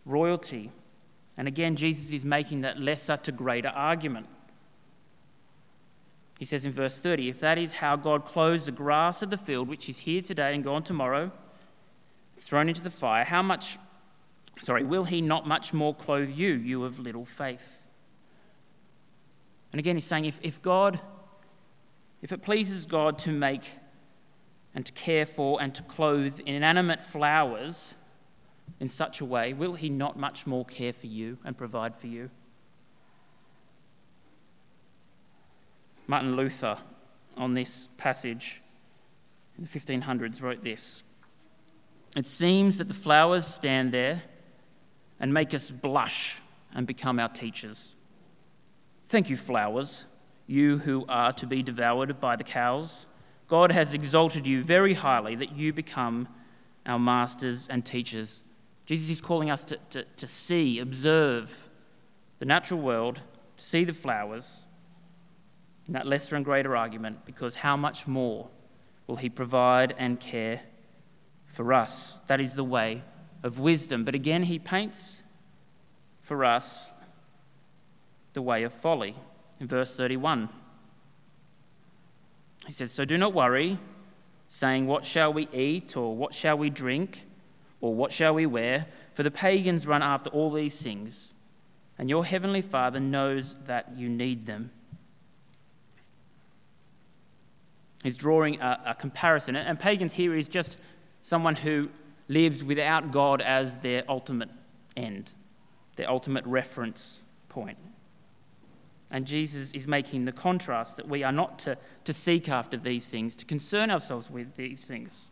royalty. 0.05 0.71
And 1.37 1.47
again, 1.47 1.75
Jesus 1.75 2.11
is 2.11 2.25
making 2.25 2.61
that 2.61 2.79
lesser 2.79 3.15
to 3.17 3.31
greater 3.31 3.69
argument. 3.69 4.27
He 6.39 6.45
says 6.45 6.65
in 6.65 6.71
verse 6.71 6.97
30 6.97 7.28
If 7.28 7.39
that 7.41 7.58
is 7.58 7.73
how 7.73 7.97
God 7.97 8.23
clothes 8.23 8.65
the 8.65 8.71
grass 8.71 9.21
of 9.21 9.30
the 9.30 9.38
field, 9.38 9.67
which 9.67 9.89
is 9.89 9.99
here 9.99 10.21
today 10.21 10.56
and 10.56 10.63
gone 10.63 10.84
tomorrow, 10.84 11.32
thrown 12.38 12.69
into 12.69 12.82
the 12.82 12.89
fire, 12.89 13.25
how 13.25 13.41
much, 13.41 13.78
sorry, 14.62 14.86
will 14.86 15.04
he 15.04 15.19
not 15.19 15.45
much 15.45 15.73
more 15.73 15.93
clothe 15.93 16.30
you, 16.30 16.54
you 16.54 16.86
of 16.86 16.97
little 16.97 17.25
faith? 17.25 17.84
And 19.73 19.80
again, 19.80 19.97
he's 19.97 20.06
saying 20.06 20.25
if, 20.25 20.39
if 20.41 20.62
God, 20.62 21.02
if 22.21 22.32
it 22.32 22.41
pleases 22.41 22.86
God 22.86 23.19
to 23.19 23.32
make 23.34 23.71
and 24.73 24.86
to 24.86 24.93
care 24.93 25.25
for 25.25 25.62
and 25.62 25.75
to 25.75 25.84
clothe 25.84 26.39
inanimate 26.45 27.04
flowers 27.04 27.95
in 28.80 28.88
such 28.88 29.19
a 29.19 29.25
way, 29.25 29.52
will 29.52 29.73
he 29.73 29.89
not 29.89 30.17
much 30.17 30.47
more 30.47 30.63
care 30.63 30.93
for 30.93 31.08
you 31.08 31.38
and 31.43 31.58
provide 31.58 31.97
for 31.97 32.08
you? 32.08 32.30
Martin 36.10 36.36
Luther 36.36 36.80
on 37.38 37.54
this 37.54 37.88
passage 37.98 38.63
in 39.56 39.63
the 39.63 39.69
1500s 39.69 40.41
wrote 40.41 40.63
this 40.63 41.04
It 42.15 42.26
seems 42.26 42.80
that 42.80 42.88
the 42.88 42.95
flowers 42.95 43.45
stand 43.45 43.91
there 43.91 44.24
and 45.19 45.32
make 45.32 45.54
us 45.54 45.69
blush 45.69 46.41
and 46.74 46.88
become 46.88 47.19
our 47.19 47.30
teachers. 47.30 47.95
Thank 49.06 49.30
you, 49.30 49.38
flowers, 49.38 50.06
you 50.48 50.80
who 50.80 51.06
are 51.08 51.32
to 51.34 51.45
be 51.45 51.62
devoured 51.62 52.19
by 52.19 52.36
the 52.36 52.43
cows. 52.43 53.06
God 53.48 53.72
has 53.72 53.93
exalted 53.93 54.48
you 54.48 54.63
very 54.63 54.95
highly 54.95 55.36
that 55.36 55.56
you 55.56 55.74
become 55.74 56.28
our 56.88 56.98
masters 56.98 57.67
and 57.67 57.86
teachers. 57.86 58.43
Jesus 58.88 59.12
is 59.12 59.22
calling 59.22 59.52
us 59.52 59.63
to, 59.65 59.78
to, 59.91 60.04
to 60.06 60.26
see, 60.26 60.80
observe 60.80 61.69
the 62.39 62.45
natural 62.45 62.82
world, 62.82 63.22
to 63.58 63.63
see 63.63 63.84
the 63.84 63.93
flowers 63.93 64.65
in 65.89 65.93
that 65.93 66.06
lesser 66.06 66.36
and 66.36 66.45
greater 66.45 66.78
argument, 66.78 67.25
because 67.25 67.56
how 67.56 67.75
much 67.75 68.06
more 68.06 68.47
will 69.08 69.15
He 69.15 69.28
provide 69.28 69.95
and 69.97 70.19
care 70.19 70.62
for 71.47 71.73
us? 71.73 72.21
That 72.28 72.39
is 72.39 72.54
the 72.54 72.63
way 72.63 73.02
of 73.41 73.58
wisdom. 73.58 74.04
But 74.06 74.13
again, 74.13 74.43
He 74.43 74.60
paints 74.60 75.23
for 76.21 76.45
us 76.45 76.93
the 78.34 78.41
way 78.43 78.62
of 78.62 78.71
folly 78.71 79.15
in 79.60 79.65
verse 79.65 79.97
31. 79.97 80.49
He 82.67 82.71
says, 82.71 82.91
So 82.91 83.04
do 83.04 83.17
not 83.17 83.34
worry, 83.34 83.80
saying, 84.47 84.86
What 84.86 85.06
shall 85.06 85.34
we 85.34 85.47
eat, 85.52 85.97
or 85.97 86.15
what 86.15 86.36
shall 86.36 86.56
we 86.56 86.69
drink, 86.69 87.25
or 87.82 87.95
what 87.95 88.12
shall 88.12 88.36
we 88.36 88.45
wear? 88.45 88.86
For 89.15 89.23
the 89.23 89.32
pagans 89.32 89.88
run 89.88 90.04
after 90.04 90.30
all 90.30 90.52
these 90.52 90.80
things, 90.80 91.34
and 91.97 92.12
your 92.12 92.25
heavenly 92.25 92.62
Father 92.62 92.99
knows 92.99 93.56
that 93.65 93.97
you 93.97 94.08
need 94.08 94.45
them. 94.45 94.69
He's 98.03 98.17
drawing 98.17 98.62
a, 98.62 98.81
a 98.88 98.95
comparison, 98.95 99.55
and 99.55 99.79
pagans 99.79 100.13
here 100.13 100.35
is 100.35 100.47
just 100.47 100.77
someone 101.21 101.55
who 101.55 101.89
lives 102.27 102.63
without 102.63 103.12
God 103.12 103.41
as 103.41 103.77
their 103.79 104.03
ultimate 104.07 104.49
end, 104.95 105.31
their 105.95 106.09
ultimate 106.09 106.45
reference 106.45 107.23
point. 107.49 107.77
And 109.12 109.25
Jesus 109.25 109.71
is 109.71 109.88
making 109.88 110.25
the 110.25 110.31
contrast 110.31 110.97
that 110.97 111.07
we 111.07 111.23
are 111.23 111.31
not 111.31 111.59
to, 111.59 111.77
to 112.03 112.13
seek 112.13 112.47
after 112.47 112.77
these 112.77 113.09
things, 113.09 113.35
to 113.38 113.45
concern 113.45 113.89
ourselves 113.89 114.29
with 114.29 114.55
these 114.55 114.85
things. 114.85 115.29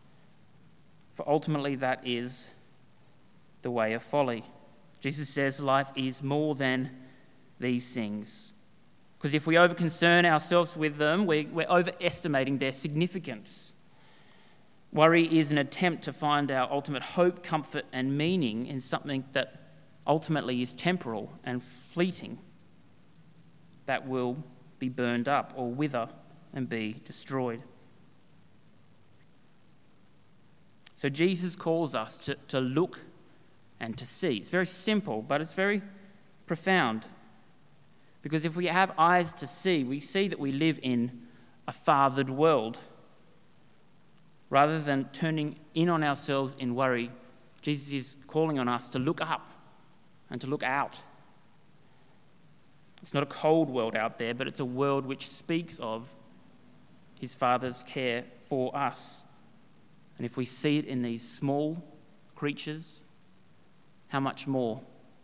For 1.13 1.27
ultimately, 1.29 1.75
that 1.75 2.05
is 2.05 2.49
the 3.61 3.71
way 3.71 3.93
of 3.93 4.03
folly. 4.03 4.43
Jesus 4.99 5.29
says 5.29 5.59
life 5.59 5.89
is 5.95 6.23
more 6.23 6.55
than 6.55 6.89
these 7.59 7.93
things. 7.93 8.53
Because 9.17 9.33
if 9.33 9.47
we 9.47 9.55
overconcern 9.55 10.25
ourselves 10.25 10.77
with 10.77 10.97
them, 10.97 11.25
we're, 11.25 11.47
we're 11.47 11.67
overestimating 11.67 12.59
their 12.59 12.71
significance. 12.71 13.73
Worry 14.91 15.25
is 15.25 15.51
an 15.51 15.57
attempt 15.57 16.03
to 16.03 16.13
find 16.13 16.51
our 16.51 16.71
ultimate 16.71 17.03
hope, 17.03 17.43
comfort, 17.43 17.85
and 17.91 18.17
meaning 18.17 18.67
in 18.67 18.79
something 18.79 19.25
that 19.33 19.61
ultimately 20.05 20.61
is 20.61 20.73
temporal 20.73 21.33
and 21.43 21.63
fleeting 21.63 22.37
that 23.85 24.07
will 24.07 24.37
be 24.79 24.89
burned 24.89 25.27
up 25.27 25.53
or 25.55 25.71
wither 25.71 26.09
and 26.53 26.69
be 26.69 26.95
destroyed. 27.05 27.63
So 30.95 31.09
Jesus 31.09 31.55
calls 31.55 31.93
us 31.93 32.17
to, 32.17 32.35
to 32.47 32.59
look 32.59 32.99
and 33.79 33.97
to 33.97 34.05
see. 34.05 34.37
It's 34.37 34.49
very 34.49 34.65
simple, 34.65 35.21
but 35.21 35.41
it's 35.41 35.53
very 35.53 35.81
profound. 36.45 37.05
Because 38.27 38.45
if 38.45 38.55
we 38.55 38.67
have 38.67 38.91
eyes 38.97 39.33
to 39.33 39.47
see, 39.47 39.83
we 39.83 39.99
see 39.99 40.27
that 40.27 40.39
we 40.39 40.51
live 40.51 40.79
in 40.83 41.21
a 41.67 41.71
fathered 41.71 42.29
world. 42.29 42.77
Rather 44.49 44.79
than 44.79 45.05
turning 45.13 45.57
in 45.73 45.89
on 45.89 46.03
ourselves 46.03 46.55
in 46.59 46.75
worry, 46.75 47.11
Jesus 47.61 47.93
is 47.93 48.15
calling 48.27 48.59
on 48.59 48.67
us 48.67 48.89
to 48.89 48.99
look 48.99 49.21
up 49.21 49.51
and 50.29 50.39
to 50.41 50.47
look 50.47 50.63
out 50.63 51.01
it's 53.01 53.13
not 53.13 53.23
a 53.23 53.27
cold 53.27 53.69
world 53.69 53.95
out 53.95 54.17
there, 54.17 54.33
but 54.33 54.47
it's 54.47 54.59
a 54.59 54.65
world 54.65 55.05
which 55.05 55.27
speaks 55.27 55.79
of 55.79 56.09
his 57.19 57.33
Father's 57.33 57.83
care 57.83 58.25
for 58.45 58.75
us. 58.75 59.23
And 60.17 60.25
if 60.25 60.37
we 60.37 60.45
see 60.45 60.77
it 60.77 60.85
in 60.85 61.03
these 61.03 61.27
small 61.27 61.83
creatures, 62.35 63.03
how 64.07 64.19
much 64.19 64.47
more 64.47 64.81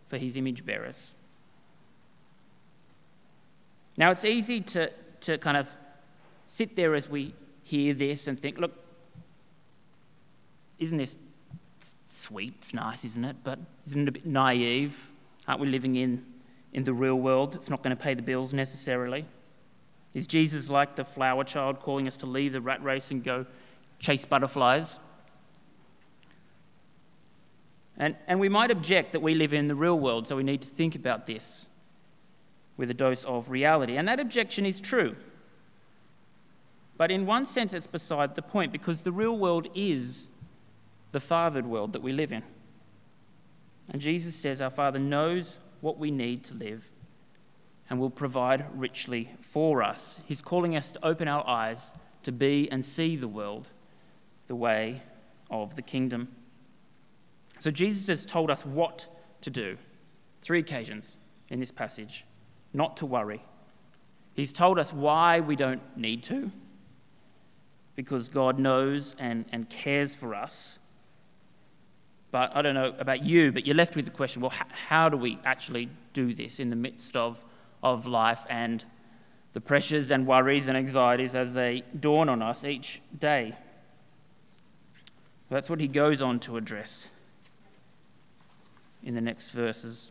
for 0.07 0.17
his 0.17 0.35
image 0.35 0.65
bearers? 0.65 1.15
Now, 3.97 4.11
it's 4.11 4.25
easy 4.25 4.61
to, 4.61 4.91
to 5.21 5.37
kind 5.37 5.57
of 5.57 5.69
sit 6.45 6.75
there 6.75 6.95
as 6.95 7.09
we 7.09 7.33
hear 7.63 7.93
this 7.93 8.27
and 8.27 8.39
think, 8.39 8.57
look, 8.57 8.73
isn't 10.79 10.97
this 10.97 11.17
sweet? 12.07 12.55
It's 12.57 12.73
nice, 12.73 13.05
isn't 13.05 13.23
it? 13.23 13.37
But 13.43 13.59
isn't 13.85 14.01
it 14.01 14.07
a 14.07 14.11
bit 14.11 14.25
naive? 14.25 15.09
Aren't 15.47 15.61
we 15.61 15.67
living 15.67 15.95
in 15.95 16.25
in 16.73 16.83
the 16.83 16.93
real 16.93 17.15
world. 17.15 17.55
It's 17.55 17.69
not 17.69 17.83
going 17.83 17.95
to 17.95 18.01
pay 18.01 18.15
the 18.15 18.21
bills 18.21 18.53
necessarily. 18.53 19.25
Is 20.13 20.27
Jesus 20.27 20.69
like 20.69 20.95
the 20.95 21.05
flower 21.05 21.43
child 21.43 21.79
calling 21.79 22.07
us 22.07 22.17
to 22.17 22.25
leave 22.25 22.53
the 22.53 22.61
rat 22.61 22.83
race 22.83 23.11
and 23.11 23.23
go 23.23 23.45
chase 23.99 24.25
butterflies? 24.25 24.99
And, 27.95 28.15
and 28.27 28.39
we 28.39 28.49
might 28.49 28.71
object 28.71 29.13
that 29.13 29.21
we 29.21 29.35
live 29.35 29.53
in 29.53 29.67
the 29.67 29.75
real 29.75 29.97
world, 29.97 30.27
so 30.27 30.35
we 30.35 30.43
need 30.43 30.63
to 30.63 30.69
think 30.69 30.95
about 30.95 31.27
this 31.27 31.67
with 32.77 32.89
a 32.89 32.93
dose 32.93 33.23
of 33.23 33.51
reality. 33.51 33.97
And 33.97 34.07
that 34.07 34.19
objection 34.19 34.65
is 34.65 34.81
true. 34.81 35.15
But 36.97 37.11
in 37.11 37.25
one 37.25 37.45
sense, 37.45 37.73
it's 37.73 37.87
beside 37.87 38.35
the 38.35 38.41
point 38.41 38.71
because 38.71 39.01
the 39.01 39.11
real 39.11 39.37
world 39.37 39.67
is 39.73 40.27
the 41.11 41.19
fathered 41.19 41.65
world 41.65 41.93
that 41.93 42.01
we 42.01 42.11
live 42.11 42.31
in. 42.31 42.43
And 43.91 44.01
Jesus 44.01 44.35
says 44.35 44.61
our 44.61 44.69
Father 44.69 44.99
knows 44.99 45.59
what 45.81 45.97
we 45.97 46.11
need 46.11 46.43
to 46.45 46.53
live 46.53 46.91
and 47.89 47.99
will 47.99 48.09
provide 48.09 48.65
richly 48.73 49.29
for 49.39 49.83
us. 49.83 50.21
He's 50.25 50.41
calling 50.41 50.75
us 50.75 50.91
to 50.93 51.05
open 51.05 51.27
our 51.27 51.47
eyes 51.47 51.93
to 52.23 52.31
be 52.31 52.71
and 52.71 52.83
see 52.83 53.15
the 53.15 53.27
world 53.27 53.69
the 54.47 54.55
way 54.55 55.01
of 55.49 55.75
the 55.75 55.81
kingdom. 55.81 56.29
So 57.59 57.69
Jesus 57.69 58.07
has 58.07 58.25
told 58.25 58.49
us 58.49 58.65
what 58.65 59.07
to 59.41 59.49
do. 59.49 59.77
Three 60.41 60.59
occasions 60.59 61.17
in 61.49 61.59
this 61.59 61.71
passage 61.71 62.25
not 62.73 62.97
to 62.97 63.05
worry. 63.05 63.43
He's 64.33 64.51
told 64.51 64.79
us 64.79 64.91
why 64.91 65.39
we 65.39 65.55
don't 65.55 65.81
need 65.95 66.23
to, 66.23 66.51
because 67.95 68.29
God 68.29 68.57
knows 68.57 69.15
and, 69.19 69.45
and 69.51 69.69
cares 69.69 70.15
for 70.15 70.33
us. 70.33 70.79
But 72.31 72.55
I 72.55 72.63
don't 72.63 72.73
know 72.73 72.95
about 72.97 73.23
you, 73.23 73.51
but 73.51 73.67
you're 73.67 73.75
left 73.75 73.95
with 73.95 74.05
the 74.05 74.11
question 74.11 74.41
well, 74.41 74.49
how, 74.49 74.65
how 74.87 75.09
do 75.09 75.17
we 75.17 75.37
actually 75.45 75.89
do 76.13 76.33
this 76.33 76.59
in 76.59 76.69
the 76.69 76.75
midst 76.75 77.15
of, 77.15 77.43
of 77.83 78.07
life 78.07 78.45
and 78.49 78.83
the 79.53 79.61
pressures 79.61 80.09
and 80.09 80.25
worries 80.25 80.67
and 80.67 80.75
anxieties 80.75 81.35
as 81.35 81.53
they 81.53 81.83
dawn 81.99 82.29
on 82.29 82.41
us 82.41 82.63
each 82.63 83.01
day? 83.17 83.55
That's 85.49 85.69
what 85.69 85.79
he 85.79 85.87
goes 85.87 86.23
on 86.23 86.39
to 86.41 86.57
address 86.57 87.07
in 89.03 89.13
the 89.13 89.21
next 89.21 89.51
verses. 89.51 90.09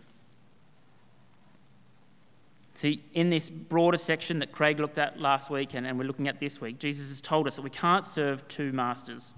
See, 2.83 3.05
in 3.14 3.31
this 3.31 3.49
broader 3.49 3.97
section 3.97 4.40
that 4.40 4.51
Craig 4.51 4.81
looked 4.81 4.99
at 4.99 5.21
last 5.21 5.51
week 5.51 5.75
and, 5.75 5.87
and 5.87 5.97
we're 5.99 6.05
looking 6.05 6.27
at 6.27 6.40
this 6.40 6.61
week, 6.61 6.81
Jesus 6.81 7.11
has 7.11 7.21
told 7.21 7.47
us 7.47 7.55
that 7.55 7.62
we 7.62 7.71
can't 7.71 8.05
serve 8.05 8.47
two 8.49 8.73
masters 8.73 9.35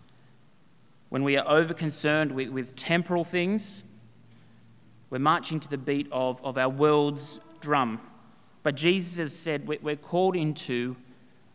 when 1.14 1.22
we 1.22 1.36
are 1.36 1.48
over 1.48 1.72
concerned 1.72 2.32
with, 2.32 2.48
with 2.48 2.74
temporal 2.74 3.22
things, 3.22 3.84
we're 5.10 5.20
marching 5.20 5.60
to 5.60 5.70
the 5.70 5.78
beat 5.78 6.08
of, 6.10 6.44
of 6.44 6.58
our 6.58 6.68
world's 6.68 7.38
drum. 7.60 8.00
But 8.64 8.74
Jesus 8.74 9.18
has 9.18 9.32
said 9.32 9.68
we're 9.68 9.94
called 9.94 10.34
into 10.34 10.96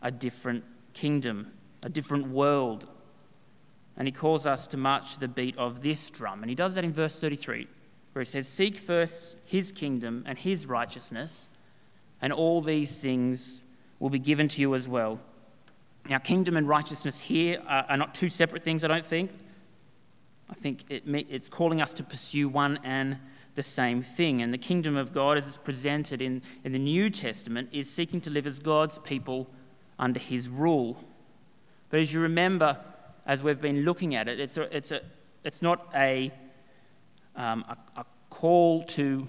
a 0.02 0.12
different 0.12 0.64
kingdom, 0.94 1.52
a 1.84 1.90
different 1.90 2.30
world. 2.30 2.88
And 3.98 4.08
he 4.08 4.14
calls 4.14 4.48
us 4.48 4.66
to 4.68 4.78
march 4.78 5.16
to 5.16 5.20
the 5.20 5.28
beat 5.28 5.58
of 5.58 5.82
this 5.82 6.10
drum. 6.10 6.42
And 6.42 6.50
he 6.50 6.56
does 6.56 6.76
that 6.76 6.86
in 6.86 6.94
verse 6.94 7.20
33, 7.20 7.68
where 8.14 8.22
he 8.22 8.30
says, 8.30 8.48
Seek 8.48 8.78
first 8.78 9.36
his 9.44 9.74
kingdom 9.74 10.24
and 10.26 10.38
his 10.38 10.68
righteousness, 10.68 11.50
and 12.22 12.34
all 12.34 12.62
these 12.62 13.02
things 13.02 13.64
will 14.00 14.10
be 14.10 14.20
given 14.20 14.48
to 14.48 14.62
you 14.62 14.76
as 14.76 14.88
well. 14.88 15.20
Now, 16.10 16.18
kingdom 16.18 16.58
and 16.58 16.68
righteousness 16.68 17.20
here 17.20 17.62
are, 17.68 17.98
not 17.98 18.16
two 18.16 18.30
separate 18.30 18.64
things, 18.64 18.84
I 18.84 18.88
don't 18.88 19.06
think. 19.06 19.32
I 20.50 20.56
think 20.56 20.86
it, 20.90 21.04
it's 21.08 21.50
calling 21.50 21.82
us 21.82 21.94
to 21.94 22.04
pursue 22.04 22.50
one 22.50 22.80
and 22.84 23.18
the 23.56 23.64
same 23.64 24.02
thing. 24.02 24.42
And 24.42 24.54
the 24.54 24.58
kingdom 24.58 24.96
of 24.96 25.12
God, 25.12 25.38
as 25.38 25.48
it's 25.48 25.58
presented 25.58 26.22
in, 26.22 26.42
in 26.64 26.72
the 26.72 26.80
New 26.80 27.10
Testament, 27.10 27.70
is 27.72 27.90
seeking 27.90 28.22
to 28.22 28.30
live 28.30 28.48
as 28.48 28.60
God's 28.60 28.98
people 29.00 29.50
under 30.00 30.20
his 30.20 30.50
rule. 30.50 31.04
But 31.90 32.00
as 32.00 32.14
you 32.14 32.22
remember, 32.22 32.78
as 33.26 33.44
we've 33.44 33.62
been 33.62 33.84
looking 33.84 34.16
at 34.16 34.28
it, 34.28 34.40
it's, 34.40 34.58
a, 34.58 34.76
it's, 34.76 34.92
a, 34.92 35.02
it's 35.44 35.62
not 35.62 35.88
a, 35.94 36.32
um, 37.36 37.66
a, 37.68 38.00
a, 38.00 38.06
call 38.30 38.84
to 38.84 39.28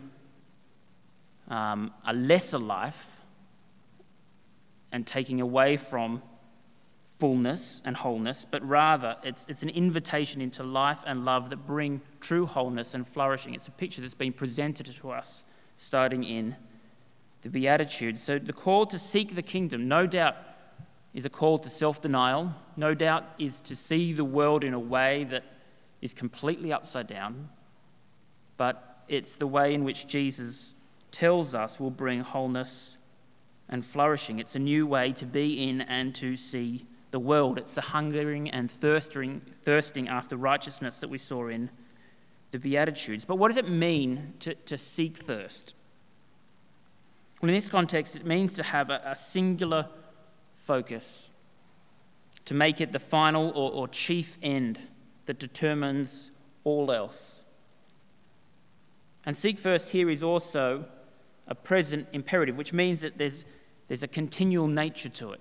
um, 1.50 1.92
a 2.06 2.14
lesser 2.14 2.58
life 2.58 3.20
and 4.92 5.06
taking 5.06 5.40
away 5.40 5.76
from 5.76 6.22
fullness 7.18 7.82
and 7.84 7.96
wholeness, 7.96 8.46
but 8.50 8.66
rather 8.66 9.16
it's, 9.22 9.44
it's 9.48 9.62
an 9.62 9.68
invitation 9.68 10.40
into 10.40 10.62
life 10.62 11.00
and 11.06 11.24
love 11.24 11.50
that 11.50 11.66
bring 11.66 12.00
true 12.20 12.46
wholeness 12.46 12.94
and 12.94 13.06
flourishing. 13.06 13.54
It's 13.54 13.68
a 13.68 13.72
picture 13.72 14.00
that's 14.00 14.14
been 14.14 14.32
presented 14.32 14.86
to 14.86 15.10
us 15.10 15.44
starting 15.76 16.24
in 16.24 16.56
the 17.42 17.50
Beatitudes. 17.50 18.22
So 18.22 18.38
the 18.38 18.52
call 18.52 18.86
to 18.86 18.98
seek 18.98 19.34
the 19.34 19.42
kingdom, 19.42 19.86
no 19.86 20.06
doubt, 20.06 20.36
is 21.12 21.26
a 21.26 21.30
call 21.30 21.58
to 21.58 21.68
self 21.68 22.00
denial, 22.00 22.54
no 22.76 22.94
doubt, 22.94 23.24
is 23.38 23.60
to 23.62 23.74
see 23.76 24.12
the 24.12 24.24
world 24.24 24.62
in 24.64 24.74
a 24.74 24.78
way 24.78 25.24
that 25.24 25.44
is 26.00 26.14
completely 26.14 26.72
upside 26.72 27.06
down, 27.06 27.50
but 28.56 29.04
it's 29.08 29.36
the 29.36 29.46
way 29.46 29.74
in 29.74 29.84
which 29.84 30.06
Jesus 30.06 30.72
tells 31.12 31.54
us 31.54 31.78
will 31.78 31.90
bring 31.90 32.20
wholeness 32.20 32.96
and 33.68 33.84
flourishing. 33.84 34.38
It's 34.38 34.56
a 34.56 34.60
new 34.60 34.86
way 34.86 35.12
to 35.12 35.26
be 35.26 35.68
in 35.68 35.80
and 35.80 36.14
to 36.16 36.36
see 36.36 36.86
the 37.10 37.20
world. 37.20 37.58
It's 37.58 37.74
the 37.74 37.80
hungering 37.80 38.50
and 38.50 38.70
thirsting, 38.70 39.42
thirsting 39.62 40.08
after 40.08 40.36
righteousness 40.36 41.00
that 41.00 41.08
we 41.08 41.18
saw 41.18 41.48
in 41.48 41.70
the 42.50 42.58
Beatitudes. 42.58 43.24
But 43.24 43.36
what 43.36 43.48
does 43.48 43.56
it 43.56 43.68
mean 43.68 44.34
to, 44.40 44.54
to 44.54 44.76
seek 44.76 45.16
thirst? 45.16 45.74
Well, 47.40 47.48
in 47.48 47.54
this 47.54 47.70
context, 47.70 48.16
it 48.16 48.26
means 48.26 48.54
to 48.54 48.62
have 48.62 48.90
a, 48.90 49.00
a 49.04 49.16
singular 49.16 49.88
focus, 50.58 51.30
to 52.44 52.54
make 52.54 52.80
it 52.80 52.92
the 52.92 52.98
final 52.98 53.50
or, 53.50 53.72
or 53.72 53.88
chief 53.88 54.36
end 54.42 54.78
that 55.26 55.38
determines 55.38 56.30
all 56.64 56.90
else. 56.92 57.44
And 59.24 59.36
seek 59.36 59.58
first 59.58 59.90
here 59.90 60.10
is 60.10 60.22
also 60.22 60.86
a 61.50 61.54
present 61.54 62.06
imperative, 62.12 62.56
which 62.56 62.72
means 62.72 63.00
that 63.00 63.18
there's, 63.18 63.44
there's 63.88 64.02
a 64.02 64.08
continual 64.08 64.68
nature 64.68 65.10
to 65.10 65.32
it. 65.32 65.40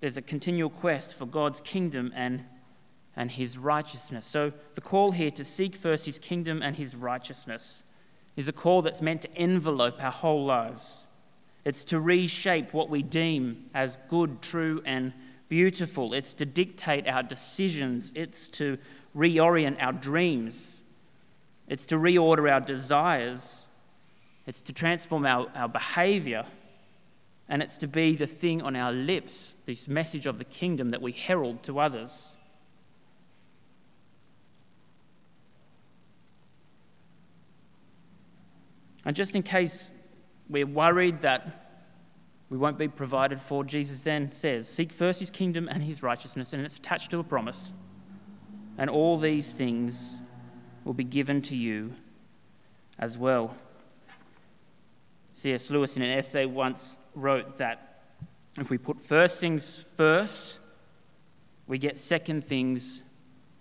There's 0.00 0.16
a 0.16 0.22
continual 0.22 0.70
quest 0.70 1.14
for 1.14 1.26
God's 1.26 1.60
kingdom 1.60 2.12
and, 2.16 2.44
and 3.14 3.30
his 3.30 3.56
righteousness. 3.58 4.24
So 4.24 4.52
the 4.74 4.80
call 4.80 5.12
here 5.12 5.30
to 5.30 5.44
seek 5.44 5.76
first 5.76 6.06
his 6.06 6.18
kingdom 6.18 6.62
and 6.62 6.76
his 6.76 6.96
righteousness 6.96 7.84
is 8.36 8.48
a 8.48 8.52
call 8.52 8.82
that's 8.82 9.00
meant 9.00 9.22
to 9.22 9.36
envelope 9.36 10.02
our 10.02 10.10
whole 10.10 10.44
lives. 10.44 11.06
It's 11.64 11.84
to 11.86 12.00
reshape 12.00 12.74
what 12.74 12.90
we 12.90 13.02
deem 13.02 13.70
as 13.72 13.98
good, 14.08 14.42
true, 14.42 14.82
and 14.84 15.12
beautiful. 15.48 16.12
It's 16.12 16.34
to 16.34 16.44
dictate 16.44 17.06
our 17.08 17.22
decisions. 17.22 18.10
It's 18.14 18.48
to 18.50 18.78
reorient 19.16 19.82
our 19.82 19.92
dreams. 19.92 20.80
It's 21.68 21.86
to 21.86 21.96
reorder 21.96 22.50
our 22.50 22.60
desires. 22.60 23.63
It's 24.46 24.60
to 24.62 24.72
transform 24.72 25.24
our, 25.26 25.50
our 25.54 25.68
behavior 25.68 26.46
and 27.48 27.62
it's 27.62 27.76
to 27.78 27.86
be 27.86 28.16
the 28.16 28.26
thing 28.26 28.62
on 28.62 28.74
our 28.74 28.92
lips, 28.92 29.56
this 29.66 29.86
message 29.86 30.26
of 30.26 30.38
the 30.38 30.44
kingdom 30.44 30.90
that 30.90 31.02
we 31.02 31.12
herald 31.12 31.62
to 31.64 31.78
others. 31.78 32.32
And 39.04 39.14
just 39.14 39.36
in 39.36 39.42
case 39.42 39.90
we're 40.48 40.66
worried 40.66 41.20
that 41.20 41.66
we 42.48 42.56
won't 42.56 42.78
be 42.78 42.88
provided 42.88 43.40
for, 43.40 43.62
Jesus 43.62 44.00
then 44.00 44.32
says, 44.32 44.68
Seek 44.68 44.90
first 44.90 45.20
his 45.20 45.30
kingdom 45.30 45.68
and 45.68 45.82
his 45.82 46.02
righteousness, 46.02 46.52
and 46.52 46.64
it's 46.64 46.78
attached 46.78 47.10
to 47.10 47.18
a 47.18 47.24
promise. 47.24 47.74
And 48.78 48.88
all 48.88 49.18
these 49.18 49.52
things 49.54 50.22
will 50.84 50.94
be 50.94 51.04
given 51.04 51.42
to 51.42 51.56
you 51.56 51.94
as 52.98 53.18
well. 53.18 53.54
C.S. 55.34 55.68
Lewis, 55.68 55.96
in 55.96 56.02
an 56.02 56.16
essay 56.16 56.46
once, 56.46 56.96
wrote 57.14 57.58
that 57.58 58.02
if 58.56 58.70
we 58.70 58.78
put 58.78 59.00
first 59.00 59.40
things 59.40 59.82
first, 59.82 60.60
we 61.66 61.76
get 61.76 61.98
second 61.98 62.44
things 62.44 63.02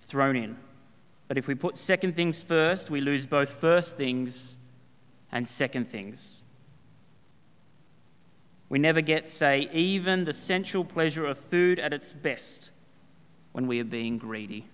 thrown 0.02 0.36
in. 0.36 0.56
But 1.28 1.40
if 1.40 1.48
we 1.48 1.56
put 1.56 1.80
second 1.80 2.16
things 2.16 2.44
first, 2.44 2.92
we 2.92 3.02
lose 3.02 3.26
both 3.26 3.50
first 3.50 3.98
things 3.98 4.56
and 5.32 5.48
second 5.48 5.86
things. 5.88 6.44
We 8.70 8.78
never 8.78 9.02
get, 9.02 9.28
say, 9.28 9.68
even 9.74 10.26
the 10.26 10.34
sensual 10.34 10.86
pleasure 10.86 11.26
of 11.26 11.40
food 11.40 11.80
at 11.80 11.92
its 11.92 12.14
best 12.14 12.70
when 13.52 13.66
we 13.66 13.80
are 13.80 13.86
being 13.86 14.20
greedy. 14.20 14.68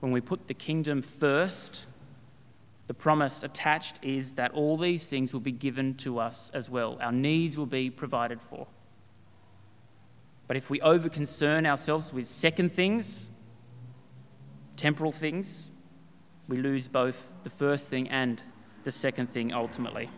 When 0.00 0.12
we 0.12 0.22
put 0.22 0.48
the 0.48 0.54
kingdom 0.54 1.02
first, 1.02 1.86
the 2.90 2.94
promise 2.94 3.44
attached 3.44 4.00
is 4.02 4.32
that 4.32 4.50
all 4.50 4.76
these 4.76 5.08
things 5.08 5.32
will 5.32 5.38
be 5.38 5.52
given 5.52 5.94
to 5.94 6.18
us 6.18 6.50
as 6.52 6.68
well. 6.68 6.98
Our 7.00 7.12
needs 7.12 7.56
will 7.56 7.64
be 7.64 7.88
provided 7.88 8.42
for. 8.42 8.66
But 10.48 10.56
if 10.56 10.70
we 10.70 10.80
overconcern 10.80 11.68
ourselves 11.68 12.12
with 12.12 12.26
second 12.26 12.72
things, 12.72 13.30
temporal 14.74 15.12
things, 15.12 15.70
we 16.48 16.56
lose 16.56 16.88
both 16.88 17.32
the 17.44 17.48
first 17.48 17.90
thing 17.90 18.08
and 18.08 18.42
the 18.82 18.90
second 18.90 19.28
thing 19.28 19.52
ultimately. 19.52 20.10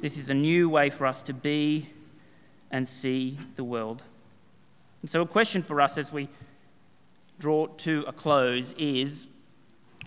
This 0.00 0.16
is 0.16 0.30
a 0.30 0.34
new 0.34 0.70
way 0.70 0.88
for 0.88 1.06
us 1.06 1.20
to 1.24 1.34
be 1.34 1.90
and 2.70 2.88
see 2.88 3.36
the 3.56 3.64
world. 3.64 4.04
And 5.02 5.10
so, 5.10 5.20
a 5.20 5.26
question 5.26 5.60
for 5.60 5.82
us 5.82 5.98
as 5.98 6.10
we 6.14 6.30
draw 7.38 7.66
to 7.66 8.06
a 8.08 8.12
close 8.14 8.72
is 8.78 9.28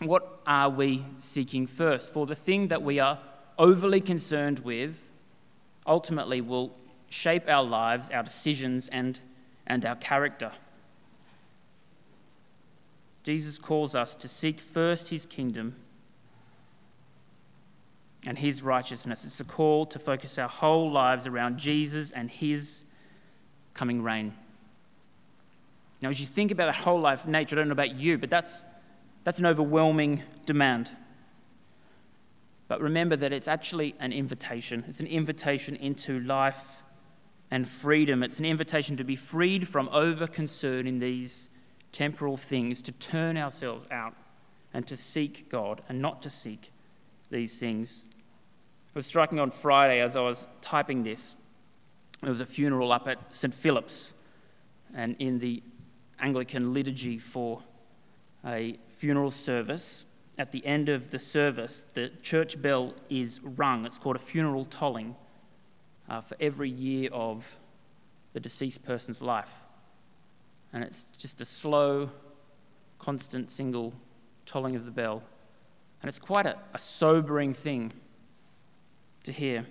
what 0.01 0.41
are 0.47 0.69
we 0.69 1.05
seeking 1.19 1.67
first? 1.67 2.13
For 2.13 2.25
the 2.25 2.35
thing 2.35 2.69
that 2.69 2.81
we 2.81 2.99
are 2.99 3.19
overly 3.57 4.01
concerned 4.01 4.59
with 4.59 5.11
ultimately 5.85 6.41
will 6.41 6.75
shape 7.09 7.49
our 7.49 7.63
lives, 7.63 8.09
our 8.13 8.23
decisions, 8.23 8.87
and, 8.89 9.19
and 9.67 9.85
our 9.85 9.95
character. 9.95 10.51
Jesus 13.23 13.57
calls 13.57 13.95
us 13.95 14.15
to 14.15 14.27
seek 14.27 14.59
first 14.59 15.09
his 15.09 15.25
kingdom 15.25 15.75
and 18.25 18.37
his 18.37 18.61
righteousness. 18.61 19.25
It's 19.25 19.39
a 19.39 19.43
call 19.43 19.85
to 19.87 19.99
focus 19.99 20.37
our 20.37 20.49
whole 20.49 20.91
lives 20.91 21.27
around 21.27 21.57
Jesus 21.57 22.11
and 22.11 22.29
his 22.29 22.81
coming 23.73 24.01
reign. 24.01 24.33
Now, 26.01 26.09
as 26.09 26.19
you 26.19 26.25
think 26.25 26.51
about 26.51 26.67
that 26.67 26.83
whole 26.83 26.99
life 26.99 27.27
nature, 27.27 27.55
I 27.55 27.59
don't 27.59 27.67
know 27.67 27.73
about 27.73 27.95
you, 27.95 28.17
but 28.17 28.29
that's 28.29 28.63
that's 29.29 29.37
an 29.37 29.45
overwhelming 29.45 30.23
demand. 30.47 30.89
But 32.67 32.81
remember 32.81 33.15
that 33.15 33.31
it's 33.31 33.47
actually 33.47 33.93
an 33.99 34.11
invitation. 34.11 34.83
It's 34.87 34.99
an 34.99 35.05
invitation 35.05 35.75
into 35.75 36.19
life 36.19 36.81
and 37.51 37.69
freedom. 37.69 38.23
It's 38.23 38.39
an 38.39 38.45
invitation 38.45 38.97
to 38.97 39.03
be 39.03 39.15
freed 39.15 39.67
from 39.67 39.87
over 39.89 40.25
concern 40.25 40.87
in 40.87 40.97
these 40.97 41.47
temporal 41.91 42.37
things, 42.37 42.81
to 42.81 42.91
turn 42.91 43.37
ourselves 43.37 43.87
out 43.91 44.15
and 44.73 44.87
to 44.87 44.97
seek 44.97 45.47
God 45.47 45.83
and 45.87 46.01
not 46.01 46.23
to 46.23 46.31
seek 46.31 46.71
these 47.29 47.59
things. 47.59 48.05
It 48.07 48.95
was 48.95 49.05
striking 49.05 49.39
on 49.39 49.51
Friday 49.51 50.01
as 50.01 50.15
I 50.15 50.21
was 50.21 50.47
typing 50.59 51.03
this. 51.03 51.35
There 52.21 52.31
was 52.31 52.41
a 52.41 52.47
funeral 52.47 52.91
up 52.91 53.07
at 53.07 53.31
St. 53.31 53.53
Philip's, 53.53 54.15
and 54.95 55.15
in 55.19 55.37
the 55.37 55.61
Anglican 56.19 56.73
liturgy 56.73 57.19
for 57.19 57.61
a 58.43 58.79
funeral 58.99 59.31
service, 59.31 60.05
at 60.37 60.51
the 60.51 60.65
end 60.65 60.89
of 60.89 61.09
the 61.09 61.19
service, 61.19 61.85
the 61.93 62.09
church 62.21 62.61
bell 62.61 62.93
is 63.09 63.39
rung. 63.41 63.85
It's 63.85 63.97
called 63.97 64.17
a 64.17 64.19
funeral 64.19 64.65
tolling 64.65 65.15
uh, 66.09 66.19
for 66.19 66.35
every 66.41 66.69
year 66.69 67.09
of 67.13 67.57
the 68.33 68.41
deceased 68.41 68.83
person's 68.83 69.21
life. 69.21 69.53
And 70.73 70.83
it's 70.83 71.03
just 71.17 71.39
a 71.39 71.45
slow, 71.45 72.09
constant, 72.99 73.49
single 73.49 73.93
tolling 74.45 74.75
of 74.75 74.83
the 74.83 74.91
bell. 74.91 75.23
And 76.01 76.09
it's 76.09 76.19
quite 76.19 76.45
a, 76.45 76.57
a 76.73 76.79
sobering 76.79 77.53
thing 77.53 77.93
to 79.23 79.31
hear. 79.31 79.65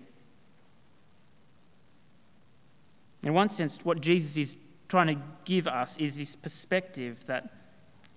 In 3.23 3.35
one 3.35 3.51
sense, 3.51 3.79
what 3.85 4.01
Jesus 4.01 4.39
is 4.39 4.57
trying 4.89 5.09
to 5.09 5.23
give 5.45 5.69
us 5.69 5.99
is 5.99 6.17
this 6.17 6.35
perspective 6.35 7.27
that 7.27 7.58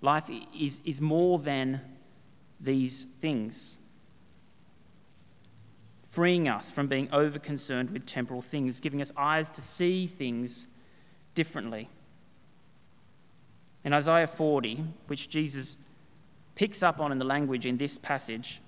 Life 0.02 0.30
is, 0.58 0.82
is 0.84 1.00
more 1.00 1.38
than 1.38 1.82
these 2.60 3.06
things, 3.20 3.78
freeing 6.04 6.48
us 6.48 6.70
from 6.70 6.88
being 6.88 7.08
over 7.14 7.40
concerned 7.40 7.92
with 7.92 8.06
temporal 8.06 8.42
things, 8.42 8.80
giving 8.80 9.02
us 9.02 9.12
eyes 9.16 9.50
to 9.52 9.62
see 9.62 10.08
things 10.08 10.68
differently. 11.36 11.90
In 13.84 13.94
Isaiah 13.94 14.28
40, 14.28 14.84
which 15.08 15.30
Jesus 15.30 15.78
picks 16.56 16.84
up 16.84 17.00
on 17.00 17.12
in 17.12 17.20
the 17.20 17.26
language 17.26 17.66
in 17.66 17.78
this 17.78 17.98
passage, 17.98 18.62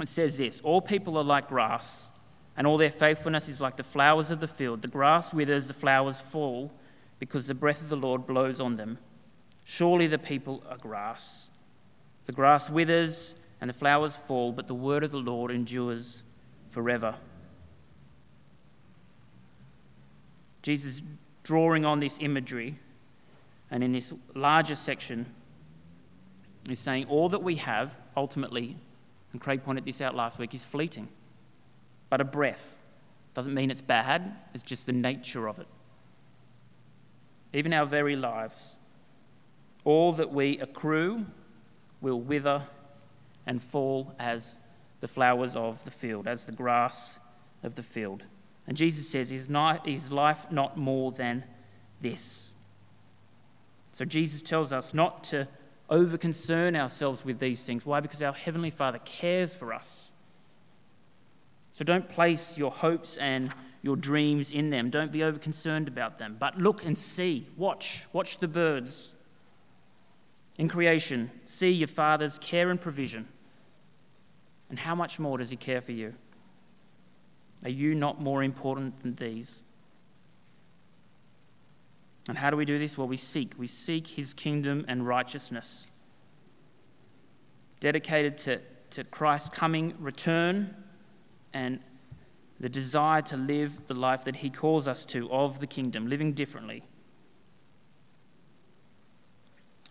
it 0.00 0.08
says 0.08 0.38
this 0.38 0.60
All 0.62 0.80
people 0.80 1.16
are 1.18 1.24
like 1.24 1.48
grass, 1.48 2.10
and 2.56 2.66
all 2.66 2.76
their 2.76 2.90
faithfulness 2.90 3.48
is 3.48 3.60
like 3.60 3.76
the 3.76 3.84
flowers 3.84 4.30
of 4.30 4.40
the 4.40 4.48
field. 4.48 4.82
The 4.82 4.88
grass 4.88 5.34
withers, 5.34 5.68
the 5.68 5.74
flowers 5.74 6.20
fall, 6.20 6.72
because 7.18 7.46
the 7.46 7.54
breath 7.54 7.82
of 7.82 7.88
the 7.88 7.96
Lord 7.96 8.26
blows 8.26 8.60
on 8.60 8.76
them. 8.76 8.98
Surely 9.70 10.06
the 10.06 10.16
people 10.16 10.62
are 10.70 10.78
grass. 10.78 11.50
The 12.24 12.32
grass 12.32 12.70
withers 12.70 13.34
and 13.60 13.68
the 13.68 13.74
flowers 13.74 14.16
fall, 14.16 14.50
but 14.50 14.66
the 14.66 14.74
word 14.74 15.04
of 15.04 15.10
the 15.10 15.18
Lord 15.18 15.50
endures 15.50 16.22
forever. 16.70 17.16
Jesus 20.62 21.02
drawing 21.42 21.84
on 21.84 22.00
this 22.00 22.16
imagery, 22.22 22.76
and 23.70 23.84
in 23.84 23.92
this 23.92 24.14
larger 24.34 24.74
section, 24.74 25.26
is 26.66 26.78
saying 26.78 27.04
all 27.04 27.28
that 27.28 27.42
we 27.42 27.56
have 27.56 27.94
ultimately, 28.16 28.78
and 29.32 29.40
Craig 29.40 29.62
pointed 29.64 29.84
this 29.84 30.00
out 30.00 30.14
last 30.14 30.38
week, 30.38 30.54
is 30.54 30.64
fleeting, 30.64 31.08
but 32.08 32.22
a 32.22 32.24
breath. 32.24 32.78
Doesn't 33.34 33.52
mean 33.52 33.70
it's 33.70 33.82
bad, 33.82 34.34
it's 34.54 34.62
just 34.62 34.86
the 34.86 34.94
nature 34.94 35.46
of 35.46 35.58
it. 35.58 35.68
Even 37.52 37.74
our 37.74 37.84
very 37.84 38.16
lives, 38.16 38.77
all 39.88 40.12
that 40.12 40.30
we 40.30 40.58
accrue 40.58 41.24
will 42.02 42.20
wither 42.20 42.62
and 43.46 43.62
fall 43.62 44.14
as 44.18 44.58
the 45.00 45.08
flowers 45.08 45.56
of 45.56 45.82
the 45.84 45.90
field, 45.90 46.28
as 46.28 46.44
the 46.44 46.52
grass 46.52 47.18
of 47.62 47.74
the 47.74 47.82
field. 47.82 48.22
And 48.66 48.76
Jesus 48.76 49.08
says, 49.08 49.32
Is, 49.32 49.48
not, 49.48 49.88
is 49.88 50.12
life 50.12 50.52
not 50.52 50.76
more 50.76 51.10
than 51.10 51.42
this? 52.02 52.50
So 53.92 54.04
Jesus 54.04 54.42
tells 54.42 54.74
us 54.74 54.92
not 54.92 55.24
to 55.24 55.48
over 55.88 56.18
concern 56.18 56.76
ourselves 56.76 57.24
with 57.24 57.38
these 57.38 57.64
things. 57.64 57.86
Why? 57.86 58.00
Because 58.00 58.22
our 58.22 58.34
Heavenly 58.34 58.70
Father 58.70 58.98
cares 59.06 59.54
for 59.54 59.72
us. 59.72 60.10
So 61.72 61.82
don't 61.82 62.10
place 62.10 62.58
your 62.58 62.72
hopes 62.72 63.16
and 63.16 63.50
your 63.80 63.96
dreams 63.96 64.50
in 64.50 64.68
them. 64.68 64.90
Don't 64.90 65.12
be 65.12 65.24
over 65.24 65.38
concerned 65.38 65.88
about 65.88 66.18
them. 66.18 66.36
But 66.38 66.58
look 66.58 66.84
and 66.84 66.98
see, 66.98 67.48
watch, 67.56 68.04
watch 68.12 68.36
the 68.36 68.48
birds. 68.48 69.14
In 70.58 70.68
creation, 70.68 71.30
see 71.46 71.70
your 71.70 71.88
Father's 71.88 72.38
care 72.38 72.68
and 72.70 72.80
provision. 72.80 73.28
And 74.68 74.80
how 74.80 74.94
much 74.94 75.18
more 75.18 75.38
does 75.38 75.50
He 75.50 75.56
care 75.56 75.80
for 75.80 75.92
you? 75.92 76.14
Are 77.64 77.70
you 77.70 77.94
not 77.94 78.20
more 78.20 78.42
important 78.42 79.00
than 79.00 79.14
these? 79.14 79.62
And 82.28 82.36
how 82.36 82.50
do 82.50 82.56
we 82.56 82.64
do 82.64 82.78
this? 82.78 82.98
Well, 82.98 83.08
we 83.08 83.16
seek. 83.16 83.54
We 83.56 83.68
seek 83.68 84.08
His 84.08 84.34
kingdom 84.34 84.84
and 84.88 85.06
righteousness. 85.06 85.90
Dedicated 87.80 88.36
to, 88.38 88.60
to 88.90 89.04
Christ's 89.04 89.48
coming 89.48 89.94
return 89.98 90.74
and 91.54 91.80
the 92.60 92.68
desire 92.68 93.22
to 93.22 93.36
live 93.36 93.86
the 93.86 93.94
life 93.94 94.24
that 94.24 94.36
He 94.36 94.50
calls 94.50 94.88
us 94.88 95.04
to 95.06 95.30
of 95.30 95.60
the 95.60 95.66
kingdom, 95.66 96.08
living 96.08 96.32
differently. 96.32 96.82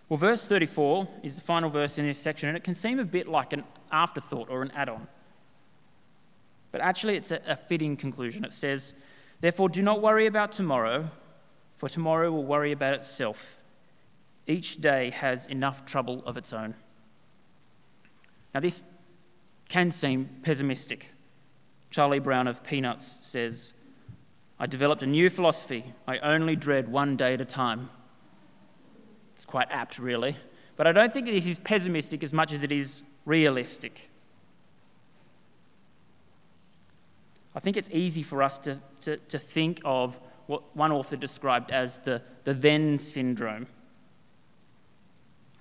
Well, 0.09 0.17
verse 0.17 0.47
34 0.47 1.07
is 1.23 1.35
the 1.35 1.41
final 1.41 1.69
verse 1.69 1.97
in 1.97 2.05
this 2.05 2.17
section, 2.17 2.47
and 2.47 2.57
it 2.57 2.63
can 2.63 2.73
seem 2.73 2.99
a 2.99 3.05
bit 3.05 3.27
like 3.27 3.51
an 3.51 3.63
afterthought 3.91 4.49
or 4.49 4.61
an 4.61 4.71
add 4.71 4.87
on. 4.87 5.07
But 6.71 6.81
actually, 6.81 7.15
it's 7.15 7.31
a, 7.31 7.41
a 7.45 7.55
fitting 7.55 7.97
conclusion. 7.97 8.45
It 8.45 8.53
says, 8.53 8.93
Therefore, 9.41 9.67
do 9.69 9.81
not 9.81 10.01
worry 10.01 10.25
about 10.25 10.51
tomorrow, 10.51 11.11
for 11.75 11.89
tomorrow 11.89 12.31
will 12.31 12.45
worry 12.45 12.71
about 12.71 12.93
itself. 12.93 13.61
Each 14.47 14.77
day 14.77 15.09
has 15.09 15.45
enough 15.47 15.85
trouble 15.85 16.23
of 16.25 16.37
its 16.37 16.53
own. 16.53 16.75
Now, 18.53 18.61
this 18.61 18.85
can 19.67 19.91
seem 19.91 20.29
pessimistic. 20.41 21.13
Charlie 21.89 22.19
Brown 22.19 22.47
of 22.47 22.63
Peanuts 22.63 23.17
says, 23.21 23.73
I 24.59 24.67
developed 24.67 25.03
a 25.03 25.07
new 25.07 25.29
philosophy. 25.29 25.93
I 26.07 26.17
only 26.19 26.55
dread 26.55 26.89
one 26.89 27.15
day 27.15 27.33
at 27.33 27.41
a 27.41 27.45
time. 27.45 27.89
Quite 29.47 29.67
apt, 29.71 29.97
really. 29.97 30.35
But 30.75 30.85
I 30.85 30.91
don't 30.91 31.11
think 31.11 31.25
this 31.25 31.47
is 31.47 31.57
pessimistic 31.57 32.21
as 32.21 32.33
much 32.33 32.51
as 32.51 32.63
it 32.63 32.71
is 32.71 33.01
realistic. 33.25 34.09
I 37.55 37.59
think 37.59 37.75
it's 37.75 37.89
easy 37.91 38.21
for 38.21 38.43
us 38.43 38.59
to, 38.59 38.79
to, 39.01 39.17
to 39.17 39.39
think 39.39 39.81
of 39.83 40.19
what 40.45 40.75
one 40.75 40.91
author 40.91 41.15
described 41.15 41.71
as 41.71 41.97
the, 41.99 42.21
the 42.43 42.53
then 42.53 42.99
syndrome 42.99 43.67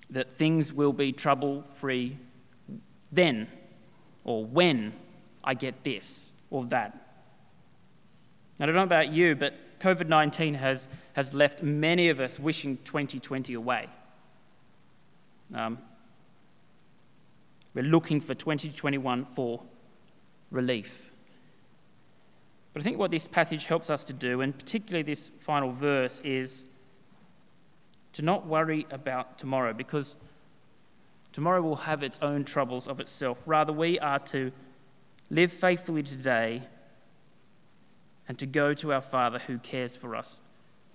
that 0.09 0.33
things 0.33 0.71
will 0.71 0.93
be 0.93 1.11
trouble 1.11 1.63
free 1.75 2.17
then, 3.11 3.47
or 4.23 4.45
when 4.45 4.93
I 5.43 5.53
get 5.53 5.83
this 5.83 6.31
or 6.49 6.65
that. 6.65 7.07
I 8.59 8.65
don't 8.65 8.75
know 8.75 8.83
about 8.83 9.11
you, 9.11 9.35
but 9.35 9.53
COVID 9.79 10.07
19 10.07 10.55
has, 10.55 10.87
has 11.13 11.33
left 11.33 11.61
many 11.61 12.09
of 12.09 12.19
us 12.19 12.39
wishing 12.39 12.77
2020 12.83 13.53
away. 13.53 13.87
Um, 15.53 15.77
we're 17.73 17.83
looking 17.83 18.19
for 18.19 18.33
2021 18.33 19.25
for 19.25 19.61
relief. 20.51 21.13
But 22.73 22.81
I 22.81 22.83
think 22.83 22.97
what 22.97 23.11
this 23.11 23.27
passage 23.27 23.65
helps 23.65 23.89
us 23.89 24.03
to 24.05 24.13
do, 24.13 24.41
and 24.41 24.57
particularly 24.57 25.03
this 25.03 25.31
final 25.39 25.71
verse, 25.71 26.19
is 26.23 26.65
to 28.13 28.21
not 28.21 28.47
worry 28.47 28.87
about 28.89 29.37
tomorrow 29.37 29.73
because 29.73 30.15
tomorrow 31.31 31.61
will 31.61 31.75
have 31.75 32.01
its 32.01 32.19
own 32.21 32.43
troubles 32.43 32.87
of 32.87 32.99
itself. 32.99 33.43
Rather, 33.45 33.71
we 33.71 33.99
are 33.99 34.19
to 34.19 34.51
live 35.29 35.51
faithfully 35.51 36.01
today 36.01 36.63
and 38.27 38.37
to 38.37 38.45
go 38.45 38.73
to 38.73 38.93
our 38.93 39.01
Father 39.01 39.39
who 39.39 39.57
cares 39.57 39.95
for 39.95 40.15
us 40.15 40.37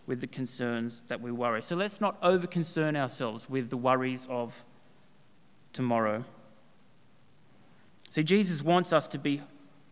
with 0.07 0.21
the 0.21 0.27
concerns 0.27 1.03
that 1.03 1.21
we 1.21 1.31
worry. 1.31 1.63
So 1.63 1.77
let's 1.77 2.01
not 2.01 2.19
over 2.23 2.47
concern 2.47 2.97
ourselves 2.97 3.49
with 3.49 3.71
the 3.71 3.77
worries 3.77 4.27
of 4.29 4.65
tomorrow. 5.73 6.25
See, 8.11 8.23
Jesus 8.23 8.63
wants 8.63 8.93
us 8.93 9.07
to 9.09 9.19
be 9.19 9.43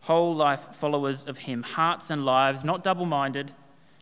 whole 0.01 0.35
life 0.35 0.75
followers 0.75 1.25
of 1.25 1.39
Him, 1.39 1.63
hearts 1.63 2.09
and 2.09 2.25
lives, 2.25 2.63
not 2.63 2.83
double 2.83 3.05
minded, 3.05 3.53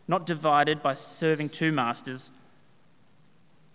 not 0.08 0.26
divided 0.26 0.82
by 0.82 0.92
serving 0.92 1.50
two 1.50 1.72
masters, 1.72 2.30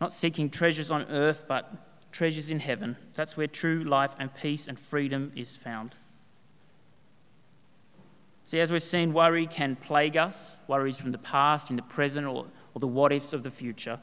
not 0.02 0.12
seeking 0.12 0.50
treasures 0.50 0.92
on 0.92 1.04
earth, 1.04 1.46
but 1.48 2.12
treasures 2.12 2.50
in 2.50 2.60
heaven. 2.60 2.98
That's 3.14 3.38
where 3.38 3.48
true 3.48 3.84
life 3.84 4.16
and 4.20 4.34
peace 4.34 4.68
and 4.68 4.78
freedom 4.80 5.32
is 5.36 5.56
found. 5.56 5.96
See, 8.46 8.60
as 8.60 8.72
we've 8.72 8.82
seen, 8.82 9.12
worry 9.12 9.48
can 9.48 9.76
plague 9.76 10.16
us 10.16 10.60
worries 10.68 11.00
from 11.00 11.12
the 11.12 11.18
past, 11.18 11.70
in 11.70 11.76
the 11.76 11.82
present, 11.82 12.28
or, 12.28 12.46
or 12.74 12.80
the 12.80 12.88
what 12.88 13.12
ifs 13.12 13.34
of 13.34 13.44
the 13.44 13.52
future. 13.52 14.00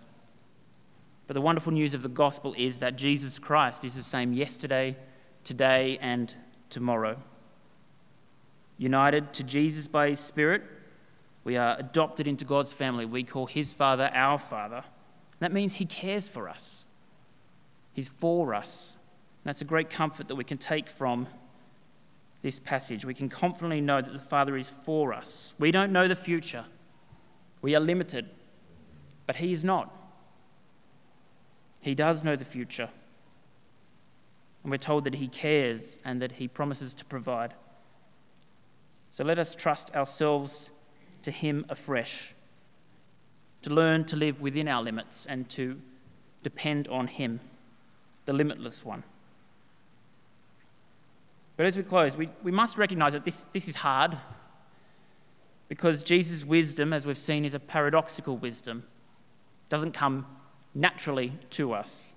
But 1.26 1.34
the 1.34 1.40
wonderful 1.40 1.72
news 1.72 1.94
of 1.94 2.02
the 2.02 2.08
gospel 2.08 2.54
is 2.58 2.80
that 2.80 2.96
Jesus 2.96 3.38
Christ 3.38 3.84
is 3.84 3.94
the 3.94 4.02
same 4.02 4.32
yesterday, 4.32 4.96
today, 5.44 5.98
and 6.00 6.34
tomorrow 6.68 7.18
united 8.82 9.32
to 9.34 9.44
Jesus 9.44 9.86
by 9.86 10.10
His 10.10 10.20
Spirit. 10.20 10.62
We 11.44 11.56
are 11.56 11.76
adopted 11.78 12.26
into 12.26 12.44
God's 12.44 12.72
family. 12.72 13.04
We 13.04 13.22
call 13.22 13.46
His 13.46 13.72
Father 13.72 14.10
our 14.12 14.38
Father. 14.38 14.84
That 15.38 15.52
means 15.52 15.74
He 15.74 15.86
cares 15.86 16.28
for 16.28 16.48
us, 16.48 16.84
He's 17.92 18.08
for 18.08 18.54
us. 18.54 18.96
And 19.44 19.50
that's 19.50 19.60
a 19.60 19.64
great 19.66 19.90
comfort 19.90 20.28
that 20.28 20.36
we 20.36 20.44
can 20.44 20.58
take 20.58 20.88
from 20.88 21.26
this 22.42 22.58
passage. 22.58 23.04
We 23.04 23.14
can 23.14 23.28
confidently 23.28 23.80
know 23.80 24.02
that 24.02 24.12
the 24.12 24.18
Father 24.18 24.56
is 24.56 24.68
for 24.68 25.14
us. 25.14 25.54
We 25.58 25.70
don't 25.70 25.92
know 25.92 26.08
the 26.08 26.16
future, 26.16 26.64
we 27.62 27.74
are 27.74 27.80
limited, 27.80 28.28
but 29.26 29.36
He 29.36 29.52
is 29.52 29.62
not. 29.64 29.96
He 31.82 31.94
does 31.94 32.22
know 32.22 32.36
the 32.36 32.44
future. 32.44 32.90
And 34.62 34.70
we're 34.70 34.76
told 34.76 35.04
that 35.04 35.16
He 35.16 35.28
cares 35.28 35.98
and 36.04 36.20
that 36.22 36.32
He 36.32 36.46
promises 36.46 36.94
to 36.94 37.04
provide. 37.04 37.54
So 39.10 39.24
let 39.24 39.38
us 39.38 39.54
trust 39.54 39.94
ourselves 39.94 40.70
to 41.22 41.30
Him 41.30 41.64
afresh, 41.68 42.34
to 43.62 43.70
learn 43.70 44.04
to 44.06 44.16
live 44.16 44.40
within 44.40 44.68
our 44.68 44.82
limits 44.82 45.26
and 45.26 45.48
to 45.50 45.80
depend 46.42 46.88
on 46.88 47.06
Him, 47.08 47.40
the 48.26 48.32
limitless 48.32 48.84
one. 48.84 49.04
But 51.62 51.68
as 51.68 51.76
we 51.76 51.84
close, 51.84 52.16
we, 52.16 52.28
we 52.42 52.50
must 52.50 52.76
recognize 52.76 53.12
that 53.12 53.24
this, 53.24 53.46
this 53.52 53.68
is 53.68 53.76
hard 53.76 54.18
because 55.68 56.02
Jesus' 56.02 56.44
wisdom, 56.44 56.92
as 56.92 57.06
we've 57.06 57.16
seen, 57.16 57.44
is 57.44 57.54
a 57.54 57.60
paradoxical 57.60 58.36
wisdom. 58.36 58.82
It 59.66 59.70
doesn't 59.70 59.92
come 59.92 60.26
naturally 60.74 61.34
to 61.50 61.72
us. 61.72 62.14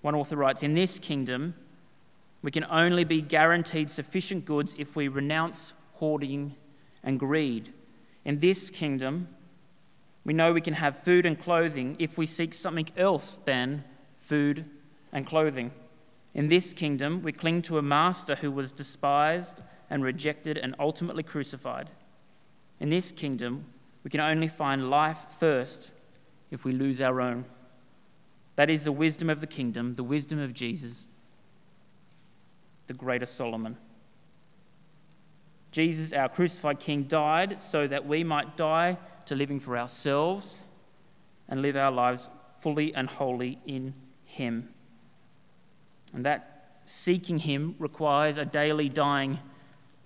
One 0.00 0.16
author 0.16 0.34
writes 0.34 0.64
In 0.64 0.74
this 0.74 0.98
kingdom, 0.98 1.54
we 2.42 2.50
can 2.50 2.64
only 2.64 3.04
be 3.04 3.22
guaranteed 3.22 3.92
sufficient 3.92 4.44
goods 4.44 4.74
if 4.76 4.96
we 4.96 5.06
renounce 5.06 5.74
hoarding 5.92 6.56
and 7.04 7.16
greed. 7.16 7.72
In 8.24 8.40
this 8.40 8.70
kingdom, 8.70 9.28
we 10.24 10.32
know 10.32 10.52
we 10.52 10.60
can 10.60 10.74
have 10.74 10.98
food 10.98 11.24
and 11.24 11.38
clothing 11.38 11.94
if 12.00 12.18
we 12.18 12.26
seek 12.26 12.54
something 12.54 12.88
else 12.96 13.38
than 13.44 13.84
food 14.16 14.68
and 15.12 15.24
clothing. 15.24 15.70
In 16.34 16.48
this 16.48 16.72
kingdom, 16.72 17.22
we 17.22 17.32
cling 17.32 17.62
to 17.62 17.78
a 17.78 17.82
master 17.82 18.36
who 18.36 18.50
was 18.50 18.72
despised 18.72 19.60
and 19.90 20.02
rejected 20.02 20.56
and 20.56 20.74
ultimately 20.78 21.22
crucified. 21.22 21.90
In 22.80 22.90
this 22.90 23.12
kingdom, 23.12 23.66
we 24.02 24.10
can 24.10 24.20
only 24.20 24.48
find 24.48 24.90
life 24.90 25.26
first 25.38 25.92
if 26.50 26.64
we 26.64 26.72
lose 26.72 27.00
our 27.00 27.20
own. 27.20 27.44
That 28.56 28.70
is 28.70 28.84
the 28.84 28.92
wisdom 28.92 29.30
of 29.30 29.40
the 29.40 29.46
kingdom, 29.46 29.94
the 29.94 30.04
wisdom 30.04 30.38
of 30.38 30.54
Jesus 30.54 31.06
the 32.86 32.94
greater 32.94 33.26
Solomon. 33.26 33.76
Jesus, 35.70 36.12
our 36.12 36.28
crucified 36.28 36.78
King, 36.78 37.04
died 37.04 37.62
so 37.62 37.86
that 37.86 38.06
we 38.06 38.22
might 38.22 38.56
die 38.56 38.98
to 39.26 39.34
living 39.34 39.60
for 39.60 39.78
ourselves 39.78 40.58
and 41.48 41.62
live 41.62 41.76
our 41.76 41.90
lives 41.90 42.28
fully 42.58 42.94
and 42.94 43.08
wholly 43.08 43.58
in 43.66 43.94
Him. 44.24 44.68
And 46.12 46.24
that 46.24 46.80
seeking 46.84 47.38
Him 47.38 47.74
requires 47.78 48.36
a 48.36 48.44
daily 48.44 48.88
dying 48.88 49.38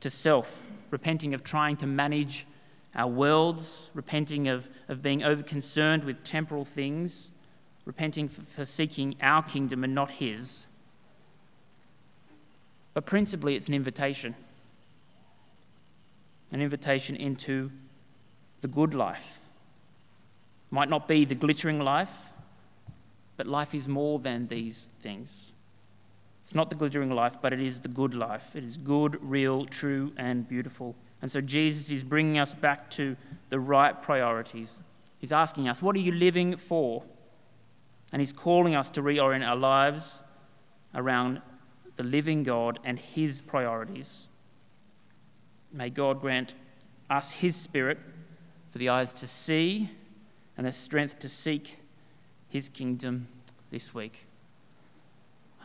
to 0.00 0.10
self, 0.10 0.70
repenting 0.90 1.34
of 1.34 1.42
trying 1.42 1.76
to 1.78 1.86
manage 1.86 2.46
our 2.94 3.08
worlds, 3.08 3.90
repenting 3.94 4.48
of, 4.48 4.68
of 4.88 5.02
being 5.02 5.20
overconcerned 5.20 6.04
with 6.04 6.22
temporal 6.24 6.64
things, 6.64 7.30
repenting 7.84 8.28
for, 8.28 8.42
for 8.42 8.64
seeking 8.64 9.16
our 9.20 9.42
kingdom 9.42 9.84
and 9.84 9.94
not 9.94 10.12
His. 10.12 10.66
But 12.94 13.04
principally, 13.04 13.56
it's 13.56 13.68
an 13.68 13.74
invitation 13.74 14.34
an 16.52 16.62
invitation 16.62 17.16
into 17.16 17.70
the 18.60 18.68
good 18.68 18.94
life. 18.94 19.40
Might 20.70 20.88
not 20.88 21.08
be 21.08 21.24
the 21.24 21.34
glittering 21.34 21.80
life, 21.80 22.32
but 23.36 23.46
life 23.46 23.74
is 23.74 23.88
more 23.88 24.18
than 24.18 24.48
these 24.48 24.88
things. 25.00 25.52
It's 26.46 26.54
not 26.54 26.70
the 26.70 26.76
glittering 26.76 27.10
life, 27.10 27.38
but 27.42 27.52
it 27.52 27.60
is 27.60 27.80
the 27.80 27.88
good 27.88 28.14
life. 28.14 28.54
It 28.54 28.62
is 28.62 28.76
good, 28.76 29.18
real, 29.20 29.64
true, 29.64 30.12
and 30.16 30.46
beautiful. 30.46 30.94
And 31.20 31.28
so 31.28 31.40
Jesus 31.40 31.90
is 31.90 32.04
bringing 32.04 32.38
us 32.38 32.54
back 32.54 32.88
to 32.90 33.16
the 33.48 33.58
right 33.58 34.00
priorities. 34.00 34.78
He's 35.18 35.32
asking 35.32 35.68
us, 35.68 35.82
What 35.82 35.96
are 35.96 35.98
you 35.98 36.12
living 36.12 36.56
for? 36.56 37.02
And 38.12 38.22
He's 38.22 38.32
calling 38.32 38.76
us 38.76 38.90
to 38.90 39.02
reorient 39.02 39.44
our 39.44 39.56
lives 39.56 40.22
around 40.94 41.42
the 41.96 42.04
living 42.04 42.44
God 42.44 42.78
and 42.84 43.00
His 43.00 43.40
priorities. 43.40 44.28
May 45.72 45.90
God 45.90 46.20
grant 46.20 46.54
us 47.10 47.32
His 47.32 47.56
Spirit 47.56 47.98
for 48.70 48.78
the 48.78 48.88
eyes 48.88 49.12
to 49.14 49.26
see 49.26 49.90
and 50.56 50.64
the 50.64 50.70
strength 50.70 51.18
to 51.18 51.28
seek 51.28 51.80
His 52.48 52.68
kingdom 52.68 53.26
this 53.72 53.92
week. 53.92 54.26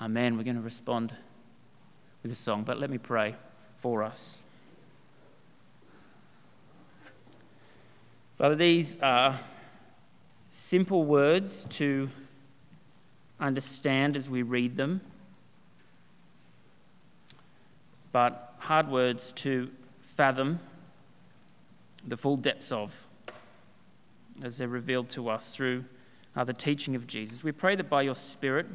Amen. 0.02 0.36
We're 0.36 0.44
going 0.44 0.56
to 0.56 0.64
respond 0.64 1.14
with 2.24 2.32
a 2.32 2.36
song, 2.36 2.64
but 2.64 2.80
let 2.80 2.90
me 2.90 2.98
pray 2.98 3.36
for 3.78 4.02
us. 4.02 4.42
Father, 8.36 8.56
these 8.56 8.98
are 9.04 9.40
simple 10.50 11.04
words 11.04 11.66
to 11.66 12.10
understand 13.40 14.18
as 14.18 14.28
we 14.28 14.42
read 14.42 14.76
them, 14.76 15.02
but 18.12 18.56
hard 18.58 18.90
words 18.90 19.32
to 19.34 19.70
fathom 20.02 20.62
the 22.08 22.18
full 22.18 22.38
depths 22.38 22.72
of 22.72 23.06
as 24.42 24.58
they're 24.58 24.68
revealed 24.68 25.10
to 25.10 25.30
us 25.30 25.56
through 25.56 25.86
uh, 26.36 26.44
the 26.44 26.54
teaching 26.54 26.96
of 26.96 27.06
Jesus. 27.06 27.44
We 27.44 27.52
pray 27.52 27.76
that 27.76 27.88
by 27.88 28.02
your 28.02 28.16
Spirit, 28.16 28.66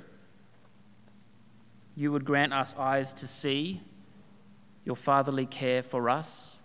you 1.97 2.13
would 2.13 2.25
grant 2.25 2.53
us 2.53 2.75
eyes 2.79 3.15
to 3.15 3.27
see 3.27 3.81
your 4.85 4.97
fatherly 4.97 5.47
care 5.47 5.83
for 5.83 6.09
us 6.11 6.59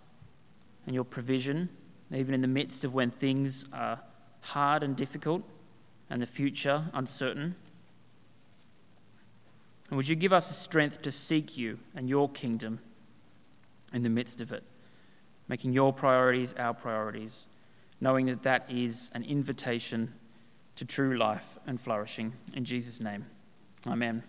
and 0.86 0.94
your 0.94 1.04
provision, 1.04 1.70
even 2.14 2.34
in 2.34 2.42
the 2.42 2.48
midst 2.48 2.84
of 2.84 2.92
when 2.92 3.10
things 3.10 3.64
are 3.72 4.00
hard 4.40 4.82
and 4.82 4.94
difficult 4.94 5.42
and 6.10 6.20
the 6.20 6.26
future 6.26 6.84
uncertain. 6.92 7.56
And 9.88 9.96
would 9.96 10.08
you 10.08 10.16
give 10.16 10.32
us 10.32 10.48
the 10.48 10.54
strength 10.54 11.02
to 11.02 11.10
seek 11.10 11.56
you 11.56 11.78
and 11.94 12.08
your 12.08 12.28
kingdom 12.28 12.80
in 13.92 14.02
the 14.02 14.08
midst 14.10 14.40
of 14.40 14.52
it, 14.52 14.62
making 15.48 15.72
your 15.72 15.92
priorities 15.92 16.54
our 16.58 16.74
priorities, 16.74 17.46
knowing 18.00 18.26
that 18.26 18.42
that 18.42 18.70
is 18.70 19.10
an 19.14 19.22
invitation 19.24 20.12
to 20.76 20.84
true 20.84 21.16
life 21.16 21.58
and 21.66 21.80
flourishing. 21.80 22.34
In 22.54 22.64
Jesus' 22.64 23.00
name, 23.00 23.26
amen. 23.86 24.22